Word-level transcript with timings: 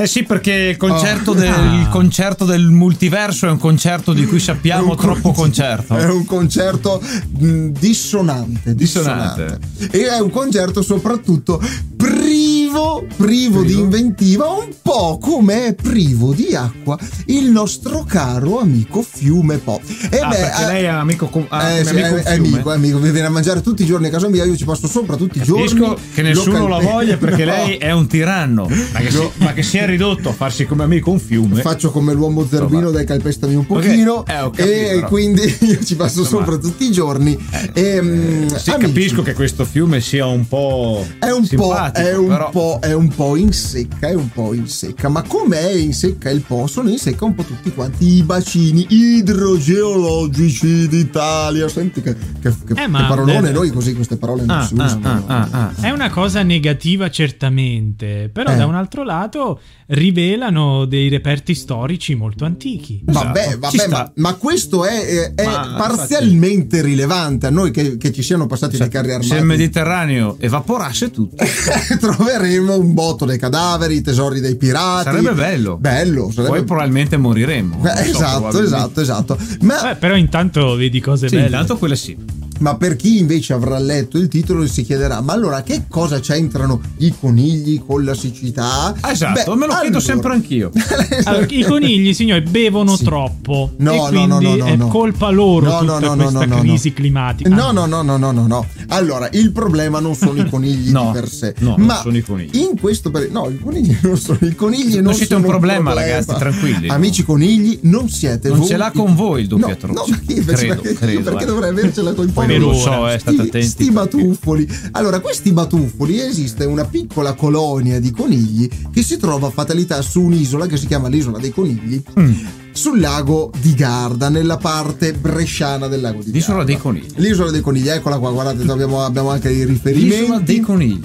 Eh 0.00 0.06
sì, 0.06 0.22
perché 0.22 0.52
il 0.52 0.76
concerto, 0.76 1.32
Oh. 1.32 1.34
del, 1.34 1.52
il 1.80 1.88
concerto 1.90 2.44
del 2.44 2.66
multiverso 2.68 3.46
è 3.46 3.50
un 3.50 3.58
concerto 3.58 4.12
di 4.12 4.26
cui 4.26 4.38
sappiamo 4.38 4.94
troppo 4.94 5.32
con- 5.32 5.34
concerto. 5.48 5.96
È 5.96 6.04
un 6.04 6.24
concerto 6.24 7.02
mh, 7.38 7.66
dissonante, 7.70 8.74
dissonante. 8.74 9.58
E 9.90 10.06
è 10.08 10.20
un 10.20 10.30
concerto 10.30 10.82
soprattutto 10.82 11.60
privo, 11.96 12.87
privo 13.16 13.62
di 13.62 13.74
inventiva, 13.78 14.48
un 14.48 14.68
po' 14.82 15.18
come 15.20 15.66
è 15.66 15.74
privo 15.74 16.32
di 16.32 16.54
acqua 16.54 16.98
il 17.26 17.50
nostro 17.50 18.04
caro 18.06 18.58
amico 18.60 19.02
Fiume 19.02 19.58
Po. 19.58 19.80
E 20.10 20.18
Ah, 20.18 20.28
perché 20.28 20.64
lei 20.66 20.82
è 20.84 20.86
amico 20.88 21.30
ah, 21.48 21.70
eh, 21.70 21.84
sì, 21.84 21.90
amico 21.90 22.16
è, 22.16 22.22
è 22.22 22.34
Fiume? 22.34 22.48
amico, 22.48 22.72
è 22.72 22.74
amico, 22.74 22.98
mi 22.98 23.10
viene 23.10 23.26
a 23.26 23.30
mangiare 23.30 23.60
tutti 23.62 23.82
i 23.82 23.86
giorni 23.86 24.06
a 24.08 24.10
casa 24.10 24.28
mia, 24.28 24.44
io 24.44 24.56
ci 24.56 24.64
passo 24.64 24.86
sopra 24.86 25.16
tutti 25.16 25.38
i 25.38 25.42
giorni. 25.42 25.66
Capisco 25.66 25.96
che 26.14 26.22
nessuno 26.22 26.58
Lo 26.60 26.68
la 26.68 26.78
voglia 26.78 27.16
perché 27.16 27.44
No. 27.44 27.52
lei 27.52 27.76
è 27.76 27.92
un 27.92 28.06
tiranno, 28.06 28.68
ma 28.92 28.98
che, 29.00 29.10
si, 29.10 29.30
ma 29.38 29.52
che 29.52 29.62
si 29.62 29.78
è 29.78 29.86
ridotto 29.86 30.28
a 30.28 30.32
farsi 30.32 30.66
come 30.66 30.82
amico 30.84 31.10
un 31.10 31.18
fiume. 31.20 31.60
Faccio 31.60 31.90
come 31.90 32.12
l'uomo 32.12 32.46
zerbino, 32.46 32.90
dai 32.90 33.04
calpestami 33.06 33.54
un 33.54 33.66
pochino. 33.66 34.24
eh, 34.26 34.40
ho 34.40 34.50
capito, 34.50 34.62
e 34.68 34.88
però. 34.94 35.08
quindi 35.08 35.42
io 35.60 35.82
ci 35.84 35.96
passo 35.96 36.20
Insomma, 36.20 36.44
sopra 36.44 36.58
tutti 36.58 36.84
i 36.84 36.90
giorni. 36.92 37.36
e, 37.74 38.00
mm, 38.02 38.46
Sì, 38.48 38.70
amici, 38.70 38.86
capisco 38.92 39.22
che 39.22 39.34
questo 39.34 39.64
fiume 39.64 40.00
sia 40.00 40.26
un 40.26 40.46
po'. 40.48 41.06
È 41.18 41.30
un, 41.30 41.46
po', 41.54 41.74
è, 41.92 42.14
un 42.16 42.26
però- 42.28 42.50
po', 42.50 42.78
è 42.88 42.94
un 42.94 43.08
po' 43.08 43.36
in 43.36 43.52
secca, 43.52 44.08
è 44.08 44.14
un 44.14 44.30
po' 44.30 44.54
in 44.54 44.66
secca. 44.66 45.08
Ma 45.08 45.22
com'è 45.22 45.70
in 45.72 45.92
secca 45.92 46.30
il 46.30 46.40
po'? 46.40 46.66
Sono 46.66 46.88
in 46.88 46.98
secca 46.98 47.24
un 47.26 47.34
po' 47.34 47.42
tutti 47.42 47.70
quanti 47.72 48.06
i 48.16 48.22
bacini 48.22 48.86
idrogeologici 48.88 50.88
d'Italia. 50.88 51.68
Senti 51.68 52.00
che, 52.00 52.14
che, 52.40 52.50
che- 52.66 52.72
Eh, 52.72 52.86
che 52.86 52.90
parolone, 52.90 53.50
eh, 53.50 53.52
noi 53.52 53.70
così 53.70 53.94
queste 53.94 54.16
parole 54.16 54.44
non 54.44 54.58
Ah, 54.58 54.66
si 54.66 54.74
ah, 54.78 54.84
usano. 54.84 55.24
ah, 55.26 55.36
ah, 55.36 55.48
ah. 55.50 55.72
È 55.80 55.90
una 55.90 56.10
cosa 56.10 56.42
negativa 56.42 57.10
certamente, 57.10 58.30
però 58.32 58.52
Eh. 58.52 58.56
da 58.56 58.66
un 58.66 58.74
altro 58.74 59.04
lato 59.04 59.60
rivelano 59.88 60.84
dei 60.84 61.08
reperti 61.08 61.54
storici 61.54 62.14
molto 62.14 62.44
antichi. 62.44 63.00
Vabbè, 63.04 63.38
Esatto, 63.40 63.58
vabbè, 63.58 63.88
ma, 63.88 64.12
ma 64.16 64.34
questo 64.34 64.84
è, 64.84 65.32
è- 65.34 65.44
Ma, 65.44 65.74
parzialmente 65.78 66.82
rilevante 66.82 67.46
a 67.46 67.50
noi 67.50 67.70
che, 67.70 67.96
che 67.96 68.12
ci 68.12 68.22
siano 68.22 68.46
passati 68.46 68.76
dei 68.76 68.88
carri 68.88 69.10
armati. 69.12 69.28
Se 69.28 69.36
il 69.36 69.44
Mediterraneo 69.44 70.36
evaporasse 70.40 71.10
tutto, 71.10 71.44
troveremo 71.98 72.77
un 72.78 72.94
botto 72.94 73.24
dei 73.24 73.38
cadaveri, 73.38 73.96
i 73.96 74.00
tesori 74.02 74.40
dei 74.40 74.56
pirati. 74.56 75.04
sarebbe 75.04 75.32
bello. 75.32 75.76
Bello, 75.76 76.30
sarebbe 76.32 76.56
Poi 76.56 76.64
probabilmente 76.64 77.16
moriremmo. 77.16 77.82
Eh, 77.84 77.88
so, 78.04 78.10
esatto, 78.10 78.40
probabilmente. 78.48 79.00
esatto, 79.00 79.00
esatto. 79.34 79.38
Ma, 79.60 79.96
però 79.98 80.16
intanto 80.16 80.74
vedi 80.76 81.00
cose 81.00 81.28
Sì, 81.28 81.34
belle. 81.36 81.46
intanto 81.46 81.76
quelle 81.76 81.96
sì. 81.96 82.16
Ma 82.58 82.76
per 82.76 82.96
chi 82.96 83.18
invece 83.18 83.52
avrà 83.52 83.78
letto 83.78 84.18
il 84.18 84.28
titolo 84.28 84.66
si 84.66 84.84
chiederà: 84.84 85.20
ma 85.20 85.32
allora 85.32 85.62
che 85.62 85.84
cosa 85.88 86.20
c'entrano 86.20 86.80
i 86.98 87.14
conigli 87.18 87.82
con 87.84 88.04
la 88.04 88.14
siccità? 88.14 88.94
Esatto, 89.10 89.52
Beh, 89.52 89.56
me 89.58 89.66
lo 89.66 89.72
chiedo 89.72 89.86
allora- 89.86 90.00
sempre 90.00 90.32
anch'io. 90.32 90.70
Allora, 91.24 91.46
I 91.48 91.62
conigli, 91.64 92.14
signori, 92.14 92.42
bevono 92.42 92.96
Sì. 92.96 93.04
troppo. 93.04 93.72
No, 93.78 93.92
e 93.92 93.96
no, 93.96 94.02
quindi 94.08 94.26
no, 94.26 94.40
no, 94.40 94.56
no, 94.56 94.64
è 94.66 94.76
no. 94.76 94.88
colpa 94.88 95.30
loro 95.30 95.66
No, 95.66 95.78
tutta 95.80 95.98
no, 95.98 95.98
no, 95.98 96.14
no, 96.14 96.22
questa 96.22 96.44
no, 96.46 96.54
no, 96.54 96.60
crisi 96.60 96.88
no. 96.88 96.94
climatica. 96.94 97.48
No, 97.48 97.70
no, 97.72 97.86
no, 97.86 98.02
no, 98.02 98.16
no, 98.16 98.30
no, 98.32 98.46
no. 98.46 98.66
Allora, 98.88 99.28
il 99.32 99.52
problema 99.52 100.00
non 100.00 100.14
sono 100.14 100.40
i 100.40 100.48
conigli 100.50 100.90
No, 100.90 101.06
di 101.12 101.18
per 101.20 101.28
sé, 101.28 101.54
no, 101.58 101.74
non 101.76 101.86
ma 101.86 102.00
sono 102.00 102.16
i 102.16 102.22
conigli. 102.22 102.56
In 102.58 102.78
questo 102.80 103.10
periodo, 103.10 103.40
no, 103.40 103.50
i 103.50 103.58
conigli 103.58 103.96
non 104.02 104.16
sono 104.16 104.38
i 104.42 104.54
conigli. 104.54 104.94
Non, 104.94 105.04
Non 105.04 105.14
siete 105.14 105.34
un 105.34 105.40
sono 105.42 105.52
problema, 105.52 105.92
ragazzi, 105.92 106.34
tranquilli. 106.38 106.88
Amici 106.88 107.24
conigli, 107.24 107.78
non 107.82 108.08
siete 108.08 108.48
Non 108.48 108.58
voi. 108.58 108.66
ce 108.68 108.76
l'ha 108.76 108.90
con 108.94 109.14
voi 109.14 109.42
il 109.42 109.48
doppio 109.48 109.76
no. 109.86 109.92
No, 109.92 110.04
ma 110.08 110.18
chi 110.26 110.34
Credo, 110.34 110.52
perché, 110.80 110.92
credo, 110.94 111.22
perché 111.22 111.42
eh. 111.44 111.46
dovrei 111.46 111.70
avercela 111.70 112.12
con 112.12 112.26
i 112.28 112.30
Non 112.56 112.70
lo 112.70 112.74
so, 112.74 113.06
state 113.18 113.18
Sti- 113.18 113.40
attenti. 113.40 113.66
Sti 113.66 113.90
batuffoli. 113.90 114.68
Allora, 114.92 115.20
questi 115.20 115.52
batuffoli 115.52 116.20
esiste 116.20 116.64
una 116.64 116.84
piccola 116.84 117.34
colonia 117.34 118.00
di 118.00 118.10
conigli 118.10 118.68
che 118.90 119.02
si 119.02 119.18
trova 119.18 119.48
a 119.48 119.50
fatalità 119.50 120.00
su 120.00 120.22
un'isola 120.22 120.66
che 120.66 120.76
si 120.76 120.86
chiama 120.86 121.08
l'isola 121.08 121.38
dei 121.38 121.50
conigli. 121.50 122.02
Mm. 122.18 122.32
Sul 122.72 123.00
lago 123.00 123.50
di 123.60 123.74
Garda, 123.74 124.28
nella 124.28 124.56
parte 124.56 125.12
bresciana 125.12 125.88
del 125.88 126.00
lago 126.00 126.18
di 126.18 126.30
Garda. 126.30 126.38
L'isola 126.38 126.64
dei 126.64 126.78
conigli. 126.78 127.12
L'isola 127.16 127.50
dei 127.50 127.60
conigli, 127.60 127.88
eccola 127.88 128.18
qua, 128.18 128.30
guardate, 128.30 128.70
abbiamo, 128.70 129.02
abbiamo 129.02 129.30
anche 129.30 129.50
i 129.50 129.64
riferimenti. 129.64 130.18
L'isola 130.20 130.38
dei 130.38 130.60
conigli. 130.60 131.00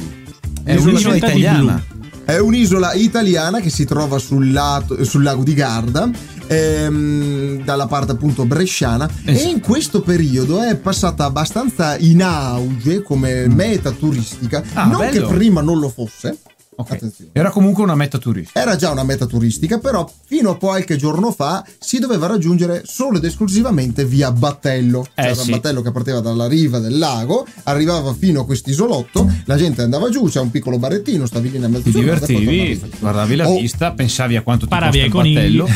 È 0.63 0.73
L'isola 0.75 0.91
un'isola 0.91 1.15
italiana. 1.15 1.83
È 2.25 2.37
un'isola 2.37 2.93
italiana 2.93 3.59
che 3.59 3.69
si 3.69 3.83
trova 3.85 4.17
sul, 4.17 4.51
lato- 4.51 5.03
sul 5.03 5.23
lago 5.23 5.43
di 5.43 5.53
Garda, 5.53 6.09
ehm, 6.53 7.63
dalla 7.63 7.87
parte 7.87 8.11
appunto 8.13 8.45
bresciana, 8.45 9.09
Esatto. 9.25 9.47
e 9.47 9.51
in 9.51 9.59
questo 9.59 10.01
periodo 10.01 10.61
è 10.61 10.75
passata 10.75 11.25
abbastanza 11.25 11.97
in 11.97 12.21
auge 12.23 13.01
come 13.01 13.47
meta 13.47 13.91
turistica. 13.91 14.61
Mm. 14.61 14.69
Ah, 14.77 14.85
non 14.85 14.97
bello. 14.99 15.27
che 15.27 15.33
prima 15.33 15.61
non 15.61 15.79
lo 15.79 15.89
fosse. 15.89 16.37
Ok. 16.75 16.91
Attenzione. 16.91 17.31
Era 17.33 17.49
comunque 17.49 17.83
una 17.83 17.95
meta 17.95 18.17
turistica. 18.17 18.59
Era 18.59 18.75
già 18.75 18.91
una 18.91 19.03
meta 19.03 19.25
turistica, 19.25 19.77
però 19.79 20.09
fino 20.25 20.51
a 20.51 20.57
qualche 20.57 20.95
giorno 20.95 21.31
fa 21.31 21.65
si 21.79 21.99
doveva 21.99 22.27
raggiungere 22.27 22.83
solo 22.85 23.17
ed 23.17 23.23
esclusivamente 23.25 24.05
via 24.05 24.31
Battello. 24.31 25.05
Eh, 25.13 25.21
C'era 25.21 25.35
sì. 25.35 25.51
un 25.51 25.55
battello 25.57 25.81
che 25.81 25.91
partiva 25.91 26.19
dalla 26.19 26.47
riva 26.47 26.79
del 26.79 26.97
lago, 26.97 27.45
arrivava 27.63 28.13
fino 28.13 28.41
a 28.41 28.45
quest'isolotto, 28.45 29.31
la 29.45 29.55
gente 29.55 29.81
andava 29.81 30.09
giù, 30.09 30.27
c'è 30.27 30.39
un 30.39 30.51
piccolo 30.51 30.77
barrettino, 30.79 31.25
stavi 31.25 31.51
lì 31.51 31.59
nel 31.59 31.69
mezzo 31.69 31.83
Ti 31.83 31.91
divertivi, 31.91 32.81
guardavi 32.99 33.35
la 33.35 33.47
Oh, 33.47 33.59
vista, 33.59 33.91
pensavi 33.91 34.35
a 34.35 34.41
quanto 34.41 34.65
ti 34.65 34.69
Paravi 34.69 35.09
costa 35.09 35.27
il 35.27 35.33
battello. 35.33 35.67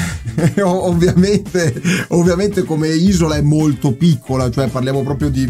Ovviamente, 0.87 1.81
ovviamente 2.09 2.63
come 2.63 2.89
isola 2.89 3.35
è 3.35 3.41
molto 3.41 3.93
piccola, 3.93 4.49
cioè 4.49 4.67
parliamo 4.67 5.03
proprio 5.03 5.29
di, 5.29 5.45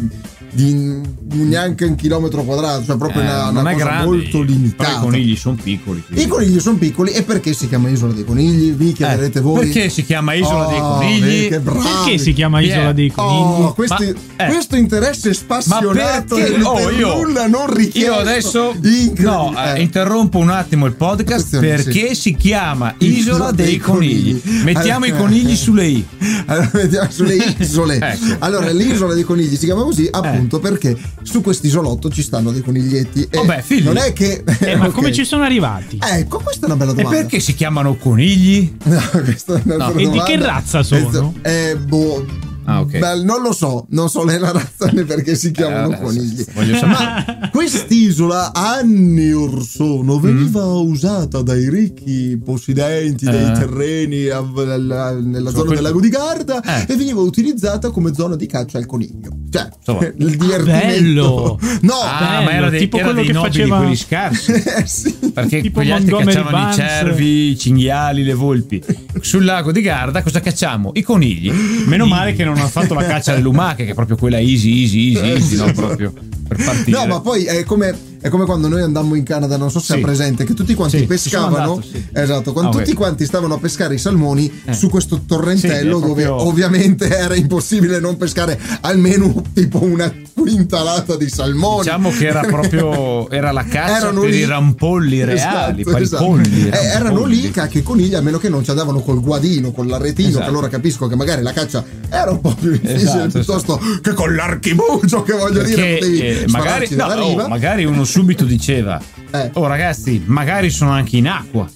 di 0.52 1.02
neanche 1.30 1.86
un 1.86 1.96
chilometro 1.96 2.44
quadrato, 2.44 2.84
cioè 2.86 2.98
proprio 2.98 3.22
Eh, 3.22 3.26
una, 3.26 3.48
una 3.50 3.62
cosa 3.64 3.76
grande, 3.76 4.06
molto 4.06 4.30
Però 4.40 4.44
limitata. 4.44 4.92
i 4.92 5.00
conigli 5.00 5.36
sono 5.36 5.58
piccoli. 5.62 6.04
quindi- 6.06 6.24
I 6.24 6.28
conigli 6.28 6.60
sono 6.60 6.78
piccoli 6.78 7.12
e 7.12 7.24
perché 7.24 7.54
si 7.54 7.68
chiama 7.68 7.90
isola 7.90 8.14
dei 8.14 8.24
conigli? 8.26 8.72
Vi 8.74 8.94
chiederete 8.94 9.40
Eh, 9.40 9.42
voi. 9.42 9.66
Perché 9.66 9.90
si 9.90 10.04
chiama 10.04 10.34
Isola 10.34 10.66
dei 10.68 10.80
Oh, 10.80 10.96
Conigli? 10.98 11.20
vedi 11.22 11.48
che 11.50 11.60
bravi. 11.60 11.80
Perché 11.80 12.18
si 12.18 12.34
chiama 12.34 12.60
Yeah. 12.60 12.76
Isola 12.76 12.92
dei 12.94 13.12
Conigli? 13.12 13.64
Oh, 13.64 13.74
questi- 13.74 14.14
Ma- 14.38 14.46
eh. 14.46 14.48
questo 14.50 14.76
interesse 14.76 15.34
spassionato 15.34 16.36
perché? 16.36 16.52
del- 16.54 16.64
Oh, 16.64 16.74
per 16.76 16.94
io- 16.94 17.16
nulla 17.16 17.48
non 17.48 17.74
richiesto. 17.74 18.00
Io 18.12 18.14
adesso 18.20 18.76
no, 19.18 19.54
eh, 19.58 19.78
Eh. 19.78 19.82
interrompo 19.82 20.38
un 20.38 20.50
attimo 20.50 20.86
il 20.86 20.94
podcast 20.94 21.54
Attenzione, 21.56 21.84
perché 21.84 22.16
si 22.16 22.36
chiama 22.36 22.94
Isola 23.00 23.18
Isola 23.18 23.52
dei 23.52 23.66
dei 23.66 23.78
Conigli. 23.78 24.40
Conigli. 24.42 24.64
Mettiamo 24.64 25.06
i 25.06 25.12
conigli 25.12 25.56
sulle 25.56 25.86
I. 25.88 26.06
Allora, 26.46 26.70
vediamo 26.74 27.10
sulle 27.12 27.36
isole. 27.60 28.00
Ecco. 28.00 28.36
Allora, 28.40 28.70
l'isola 28.72 29.14
dei 29.14 29.24
conigli 29.24 29.56
si 29.56 29.66
chiama 29.66 29.84
così 29.84 30.08
appunto 30.10 30.47
perché 30.48 30.98
su 31.24 31.42
quest'isolotto 31.42 32.10
ci 32.10 32.22
stanno 32.24 32.52
dei 32.52 32.62
coniglietti. 32.62 33.28
E 33.30 33.38
Vabbè, 33.38 33.62
figli. 33.62 33.84
Non 33.84 33.98
è 33.98 34.14
che. 34.14 34.44
Eh, 34.60 34.76
ma 34.76 34.90
come 34.92 35.12
ci 35.12 35.26
sono 35.26 35.44
arrivati? 35.44 36.00
Ecco, 36.02 36.40
questa 36.40 36.66
è 36.66 36.70
una 36.70 36.78
bella 36.78 36.92
E 36.92 36.96
domanda. 36.96 37.18
perché 37.20 37.40
si 37.40 37.54
chiamano 37.54 37.96
conigli? 37.98 38.76
No, 38.88 39.02
questa 39.24 39.56
è 39.58 39.62
un'altra 39.64 39.88
No. 39.88 39.94
E 39.94 39.98
di 39.98 40.04
domanda. 40.06 40.24
che 40.24 40.36
razza 40.38 40.82
sono? 40.84 41.34
Eh, 41.42 41.76
boh. 41.78 42.26
Ah, 42.70 42.82
ok. 42.82 42.98
Beh, 43.00 43.24
non 43.24 43.42
lo 43.42 43.54
so, 43.54 43.86
non 43.92 44.10
so 44.10 44.24
né 44.26 44.38
la 44.38 44.52
razza 44.52 44.90
né 44.92 45.04
perché 45.06 45.36
si 45.36 45.52
chiamano 45.52 45.94
Eh, 45.94 46.02
conigli. 46.02 46.46
Ma 46.86 47.50
quest'isola 47.50 48.52
anni 48.54 49.32
or 49.32 49.64
sono 49.64 50.20
veniva 50.20 50.66
usata 50.66 51.42
dai 51.42 51.70
ricchi 51.70 52.38
possidenti 52.44 53.24
dei 53.26 53.46
Mm. 53.46 53.50
Eh. 53.50 53.60
terreni 53.60 54.28
av- 54.28 54.66
nella, 54.66 55.12
nella 55.14 55.50
Sono 55.50 55.52
zona 55.52 55.64
quel- 55.64 55.76
del 55.76 55.84
lago 55.84 56.00
di 56.02 56.10
Garda 56.10 56.62
Eh. 56.62 56.92
e 56.94 56.96
veniva 56.98 57.22
utilizzata 57.22 57.90
come 57.90 58.14
zona 58.14 58.36
di 58.36 58.46
caccia 58.48 58.78
al 58.78 58.86
coniglio. 58.86 59.30
Cioè, 59.50 59.70
Insomma. 59.78 60.06
il 60.18 60.36
divertimento. 60.38 60.88
bello. 60.88 61.60
No, 61.82 61.94
Ah, 62.04 62.20
bello, 62.20 62.44
ma 62.44 62.52
era 62.52 62.70
dei, 62.70 62.80
tipo 62.82 62.98
era 62.98 63.06
quello 63.06 63.20
dei 63.22 63.28
che 63.28 63.34
nobili, 63.34 63.54
faceva- 63.54 63.78
quelli 63.78 63.96
scarsi. 63.96 64.52
eh, 64.76 64.86
sì. 64.86 65.16
Perché 65.34 65.62
Tipo 65.62 65.76
quegli 65.76 65.92
altri 65.92 66.12
Montgomery 66.12 66.38
cacciavano 66.38 66.64
Burns. 66.66 66.78
i 66.78 66.80
cervi, 66.82 67.50
i 67.52 67.58
cinghiali, 67.58 68.24
le 68.24 68.34
volpi. 68.34 68.84
Sul 69.22 69.46
lago 69.46 69.72
di 69.72 69.82
Garda 69.82 70.22
cosa 70.22 70.40
cacciamo? 70.42 70.92
I 70.96 71.02
conigli. 71.02 71.52
Meno 71.86 72.06
male 72.06 72.34
che 72.34 72.44
non 72.44 72.57
hanno 72.60 72.70
fatto 72.70 72.94
la 72.94 73.06
caccia 73.06 73.34
alle 73.34 73.42
lumache, 73.42 73.86
che 73.86 73.92
è 73.92 73.94
proprio 73.94 74.16
quella 74.18 74.40
easy, 74.40 74.82
easy, 74.82 75.14
easy, 75.14 75.30
easy, 75.30 75.56
no? 75.58 75.72
Proprio 75.74 76.14
per 76.48 76.64
partire. 76.64 76.98
No, 76.98 77.06
ma 77.06 77.20
poi 77.20 77.46
è 77.46 77.64
come, 77.64 77.96
è 78.20 78.30
come 78.30 78.46
quando 78.46 78.68
noi 78.68 78.82
andammo 78.82 79.16
in 79.16 79.24
Canada, 79.24 79.58
non 79.58 79.70
so 79.72 79.80
se 79.80 79.94
Sì. 79.94 80.00
è 80.00 80.02
presente, 80.02 80.44
che 80.44 80.54
tutti 80.54 80.74
quanti 80.74 81.00
Sì, 81.00 81.06
pescavano. 81.06 81.56
andato, 81.58 81.82
sì. 81.82 82.06
Esatto, 82.14 82.54
quando 82.54 82.78
Ah, 82.78 82.80
tutti 82.82 82.94
quanti 82.94 83.26
stavano 83.26 83.54
a 83.56 83.58
pescare 83.60 83.96
i 83.96 83.98
salmoni 83.98 84.62
Eh. 84.66 84.74
su 84.74 84.90
questo 84.90 85.22
torrentello 85.26 86.00
dove 86.00 86.24
proprio- 86.24 86.48
ovviamente 86.48 87.08
era 87.18 87.36
impossibile 87.36 88.00
non 88.00 88.18
pescare 88.18 88.60
almeno 88.82 89.42
tipo 89.54 89.84
una 89.84 90.12
quintalata 90.34 91.16
di 91.18 91.30
salmoni. 91.30 91.82
Diciamo 91.84 92.10
che 92.12 92.28
era 92.28 92.42
proprio 92.42 93.30
era 93.30 93.52
la 93.52 93.64
caccia 93.64 93.98
Erano 93.98 94.22
per 94.22 94.30
lì. 94.30 94.38
i 94.38 94.46
rampolli 94.46 95.24
reali, 95.24 95.82
Esatto, 95.82 95.92
per 95.92 96.02
esatto. 96.02 96.24
i 96.24 96.28
polli. 96.28 96.70
Eh, 96.70 96.78
erano 96.86 97.26
lì 97.26 97.50
cacchio 97.52 97.80
i 97.80 97.84
conigli 97.84 98.14
a 98.16 98.22
meno 98.22 98.38
che 98.38 98.48
non 98.50 98.64
ci 98.64 98.70
andavano 98.70 99.02
col 99.02 99.20
guadino, 99.22 99.72
con 99.72 99.88
l'arretino, 99.88 100.30
Esatto. 100.30 100.44
che 100.44 100.50
allora 100.50 100.68
capisco 100.70 101.08
che 101.08 101.16
magari 101.16 101.42
la 101.42 101.54
caccia 101.54 101.84
era 102.10 102.32
un 102.32 102.40
po' 102.42 102.54
più 102.60 102.72
difficile 102.72 102.94
Esatto, 103.02 103.30
piuttosto 103.30 103.80
che 104.02 104.14
con 104.14 104.36
l'archibugio 104.36 105.24
che 105.24 105.34
voglio 105.34 105.64
dire 105.64 105.76
Perché 105.76 105.98
potevi 106.00 106.20
eh, 106.20 106.46
magari, 106.48 106.88
no, 106.92 107.06
oh, 107.06 107.48
magari 107.48 107.86
uno 107.86 108.06
subito 108.08 108.46
diceva: 108.46 109.00
Eh. 109.32 109.52
Oh, 109.54 109.68
ragazzi, 109.68 110.24
magari 110.26 110.70
sono 110.70 110.92
anche 110.92 111.18
in 111.18 111.28
acqua. 111.28 111.70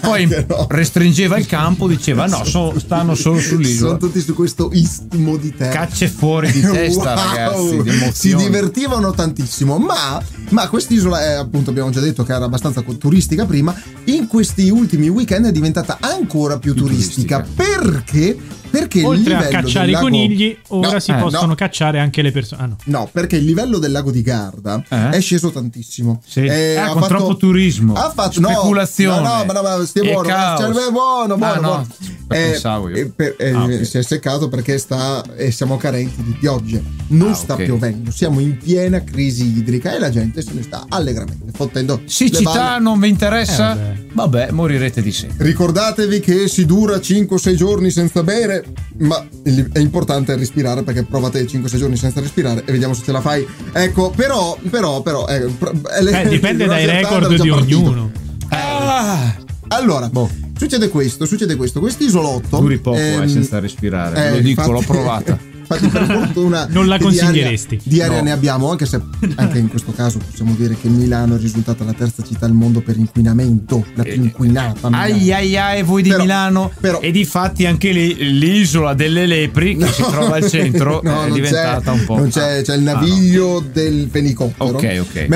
poi 0.00 0.26
no. 0.48 0.66
restringeva 0.68 1.36
il 1.38 1.46
campo, 1.46 1.86
diceva 1.86 2.26
no, 2.26 2.44
so, 2.44 2.78
stanno 2.78 3.14
solo 3.14 3.38
sull'isola. 3.38 3.90
Sono 3.90 3.98
tutti 3.98 4.20
su 4.20 4.34
questo 4.34 4.70
istmo 4.72 5.36
di 5.36 5.54
terra. 5.54 5.86
Cacce 5.86 6.08
fuori 6.08 6.50
di 6.50 6.60
testa, 6.66 7.14
wow. 7.14 7.32
ragazzi. 7.32 7.82
Di 7.82 8.10
si 8.12 8.34
divertivano 8.34 9.12
tantissimo, 9.12 9.78
ma, 9.78 10.20
ma 10.50 10.68
quest'isola, 10.68 11.22
è, 11.22 11.32
appunto, 11.34 11.70
abbiamo 11.70 11.90
già 11.90 12.00
detto 12.00 12.24
che 12.24 12.32
era 12.32 12.46
abbastanza 12.46 12.82
turistica 12.82 13.44
prima, 13.44 13.74
in 14.04 14.26
questi 14.26 14.70
ultimi 14.70 15.08
weekend 15.08 15.46
è 15.46 15.52
diventata 15.52 15.98
ancora 16.00 16.58
più, 16.58 16.72
più 16.72 16.84
turistica, 16.84 17.42
turistica. 17.42 17.80
Perché 17.80 18.36
perché 18.70 19.04
Oltre 19.04 19.34
a 19.34 19.48
cacciare 19.48 19.88
i 19.88 19.92
lago... 19.92 20.04
conigli, 20.04 20.56
ora 20.68 20.92
no, 20.92 20.98
si 20.98 21.10
eh, 21.10 21.14
possono 21.14 21.46
no. 21.46 21.54
cacciare 21.54 21.98
anche 21.98 22.22
le 22.22 22.32
persone. 22.32 22.62
Ah, 22.62 22.66
no. 22.66 22.76
no. 22.84 23.08
perché 23.10 23.36
il 23.36 23.44
livello 23.44 23.78
del 23.78 23.92
lago 23.92 24.10
di 24.10 24.22
Garda 24.22 24.82
eh? 24.88 25.10
è 25.10 25.20
sceso 25.20 25.50
tantissimo. 25.50 26.20
Sì. 26.26 26.44
Eh, 26.44 26.76
ah, 26.76 26.88
con 26.88 27.02
fatto... 27.02 27.14
troppo 27.16 27.36
turismo. 27.36 27.94
Ha 27.94 28.10
fatto 28.10 28.40
speculazione. 28.40 29.20
No, 29.20 29.36
no, 29.36 29.44
ma 29.44 29.52
no, 29.52 29.62
ma 29.62 29.86
stia 29.86 30.02
buono. 30.02 30.28
Cioè, 30.28 30.90
buono, 30.90 31.36
buono, 31.36 31.44
ah, 31.44 31.60
buono. 31.60 31.86
Eh, 32.30 32.60
eh, 32.94 33.06
per, 33.06 33.36
eh, 33.38 33.50
ah, 33.50 33.64
okay. 33.64 33.84
Si 33.84 33.96
è 33.96 34.02
seccato 34.02 34.48
perché 34.48 34.76
sta, 34.76 35.22
eh, 35.34 35.50
siamo 35.50 35.78
carenti 35.78 36.22
di 36.22 36.36
piogge. 36.38 36.82
Non 37.08 37.30
ah, 37.30 37.34
sta 37.34 37.54
okay. 37.54 37.64
piovendo, 37.64 38.10
siamo 38.10 38.40
in 38.40 38.58
piena 38.58 39.02
crisi 39.02 39.46
idrica 39.56 39.94
e 39.94 39.98
la 39.98 40.10
gente 40.10 40.42
se 40.42 40.52
ne 40.52 40.62
sta 40.62 40.84
allegramente 40.88 41.52
fottendo. 41.54 42.02
Siccità 42.04 42.78
non 42.78 43.00
vi 43.00 43.08
interessa? 43.08 43.68
Vabbè. 43.74 44.04
vabbè, 44.12 44.50
morirete 44.50 45.00
di 45.00 45.12
sé. 45.12 45.28
Ricordatevi 45.36 46.20
che 46.20 46.48
si 46.48 46.66
dura 46.66 46.96
5-6 46.96 47.54
giorni 47.54 47.90
senza 47.90 48.22
bere 48.22 48.64
ma 48.98 49.24
è 49.42 49.78
importante 49.78 50.34
respirare 50.36 50.82
perché 50.82 51.04
provate 51.04 51.44
5-6 51.44 51.76
giorni 51.76 51.96
senza 51.96 52.20
respirare 52.20 52.62
e 52.64 52.72
vediamo 52.72 52.94
se 52.94 53.04
ce 53.04 53.12
la 53.12 53.20
fai. 53.20 53.46
Ecco, 53.72 54.10
però, 54.10 54.58
però, 54.68 55.00
però... 55.00 55.26
Eh, 55.26 55.44
eh, 55.44 56.28
dipende 56.28 56.66
dai 56.68 56.84
record 56.84 57.40
di 57.40 57.48
ognuno. 57.48 58.10
Ah, 58.48 59.34
allora, 59.68 60.08
boh. 60.08 60.46
Succede 60.58 60.88
questo, 60.88 61.24
succede 61.24 61.56
questo. 61.56 61.80
Questo 61.80 62.04
isolotto... 62.04 62.58
Duri 62.58 62.78
poco 62.78 62.96
eh, 62.96 63.12
ehm, 63.12 63.22
eh, 63.22 63.28
senza 63.28 63.60
respirare, 63.60 64.26
eh, 64.26 64.30
lo 64.30 64.36
dico, 64.38 64.48
infatti, 64.48 64.70
l'ho 64.70 64.80
provata. 64.80 65.38
infatti 65.68 65.88
per 65.88 66.04
fortuna 66.24 66.66
non 66.70 66.86
la 66.86 66.98
consiglieresti 66.98 67.80
di 67.82 67.82
aria, 67.82 67.92
di 67.92 68.02
aria 68.02 68.16
no. 68.18 68.24
ne 68.24 68.32
abbiamo 68.32 68.70
anche 68.70 68.86
se 68.86 69.00
anche 69.36 69.58
in 69.58 69.68
questo 69.68 69.92
caso 69.92 70.18
possiamo 70.18 70.54
dire 70.54 70.76
che 70.80 70.88
Milano 70.88 71.36
è 71.36 71.38
risultata 71.38 71.84
la 71.84 71.92
terza 71.92 72.22
città 72.22 72.46
al 72.46 72.52
mondo 72.52 72.80
per 72.80 72.96
inquinamento 72.96 73.84
la 73.94 74.02
più 74.02 74.12
eh, 74.12 74.16
inquinata 74.16 74.88
ai 74.88 75.32
ai 75.32 75.56
ai 75.56 75.82
voi 75.82 76.02
di 76.02 76.10
però, 76.10 76.22
Milano. 76.22 76.72
però, 76.80 77.00
e 77.00 77.10
di 77.10 77.24
fatti 77.24 77.66
anche 77.66 77.90
lì 77.90 78.38
l'isola 78.38 78.94
delle 78.94 79.26
lepri 79.26 79.76
che 79.76 79.84
no, 79.84 79.90
si 79.90 80.02
trova 80.02 80.36
al 80.36 80.48
centro 80.48 81.00
no, 81.04 81.24
è 81.24 81.30
diventata 81.30 81.92
un 81.92 82.04
po' 82.04 82.16
non 82.16 82.30
c'è, 82.30 82.62
c'è 82.62 82.74
il 82.74 82.82
naviglio 82.82 83.58
ah, 83.58 83.60
no. 83.60 83.66
del 83.72 84.08
fenicottero 84.10 84.76
ok 84.76 84.98
ok. 85.00 85.26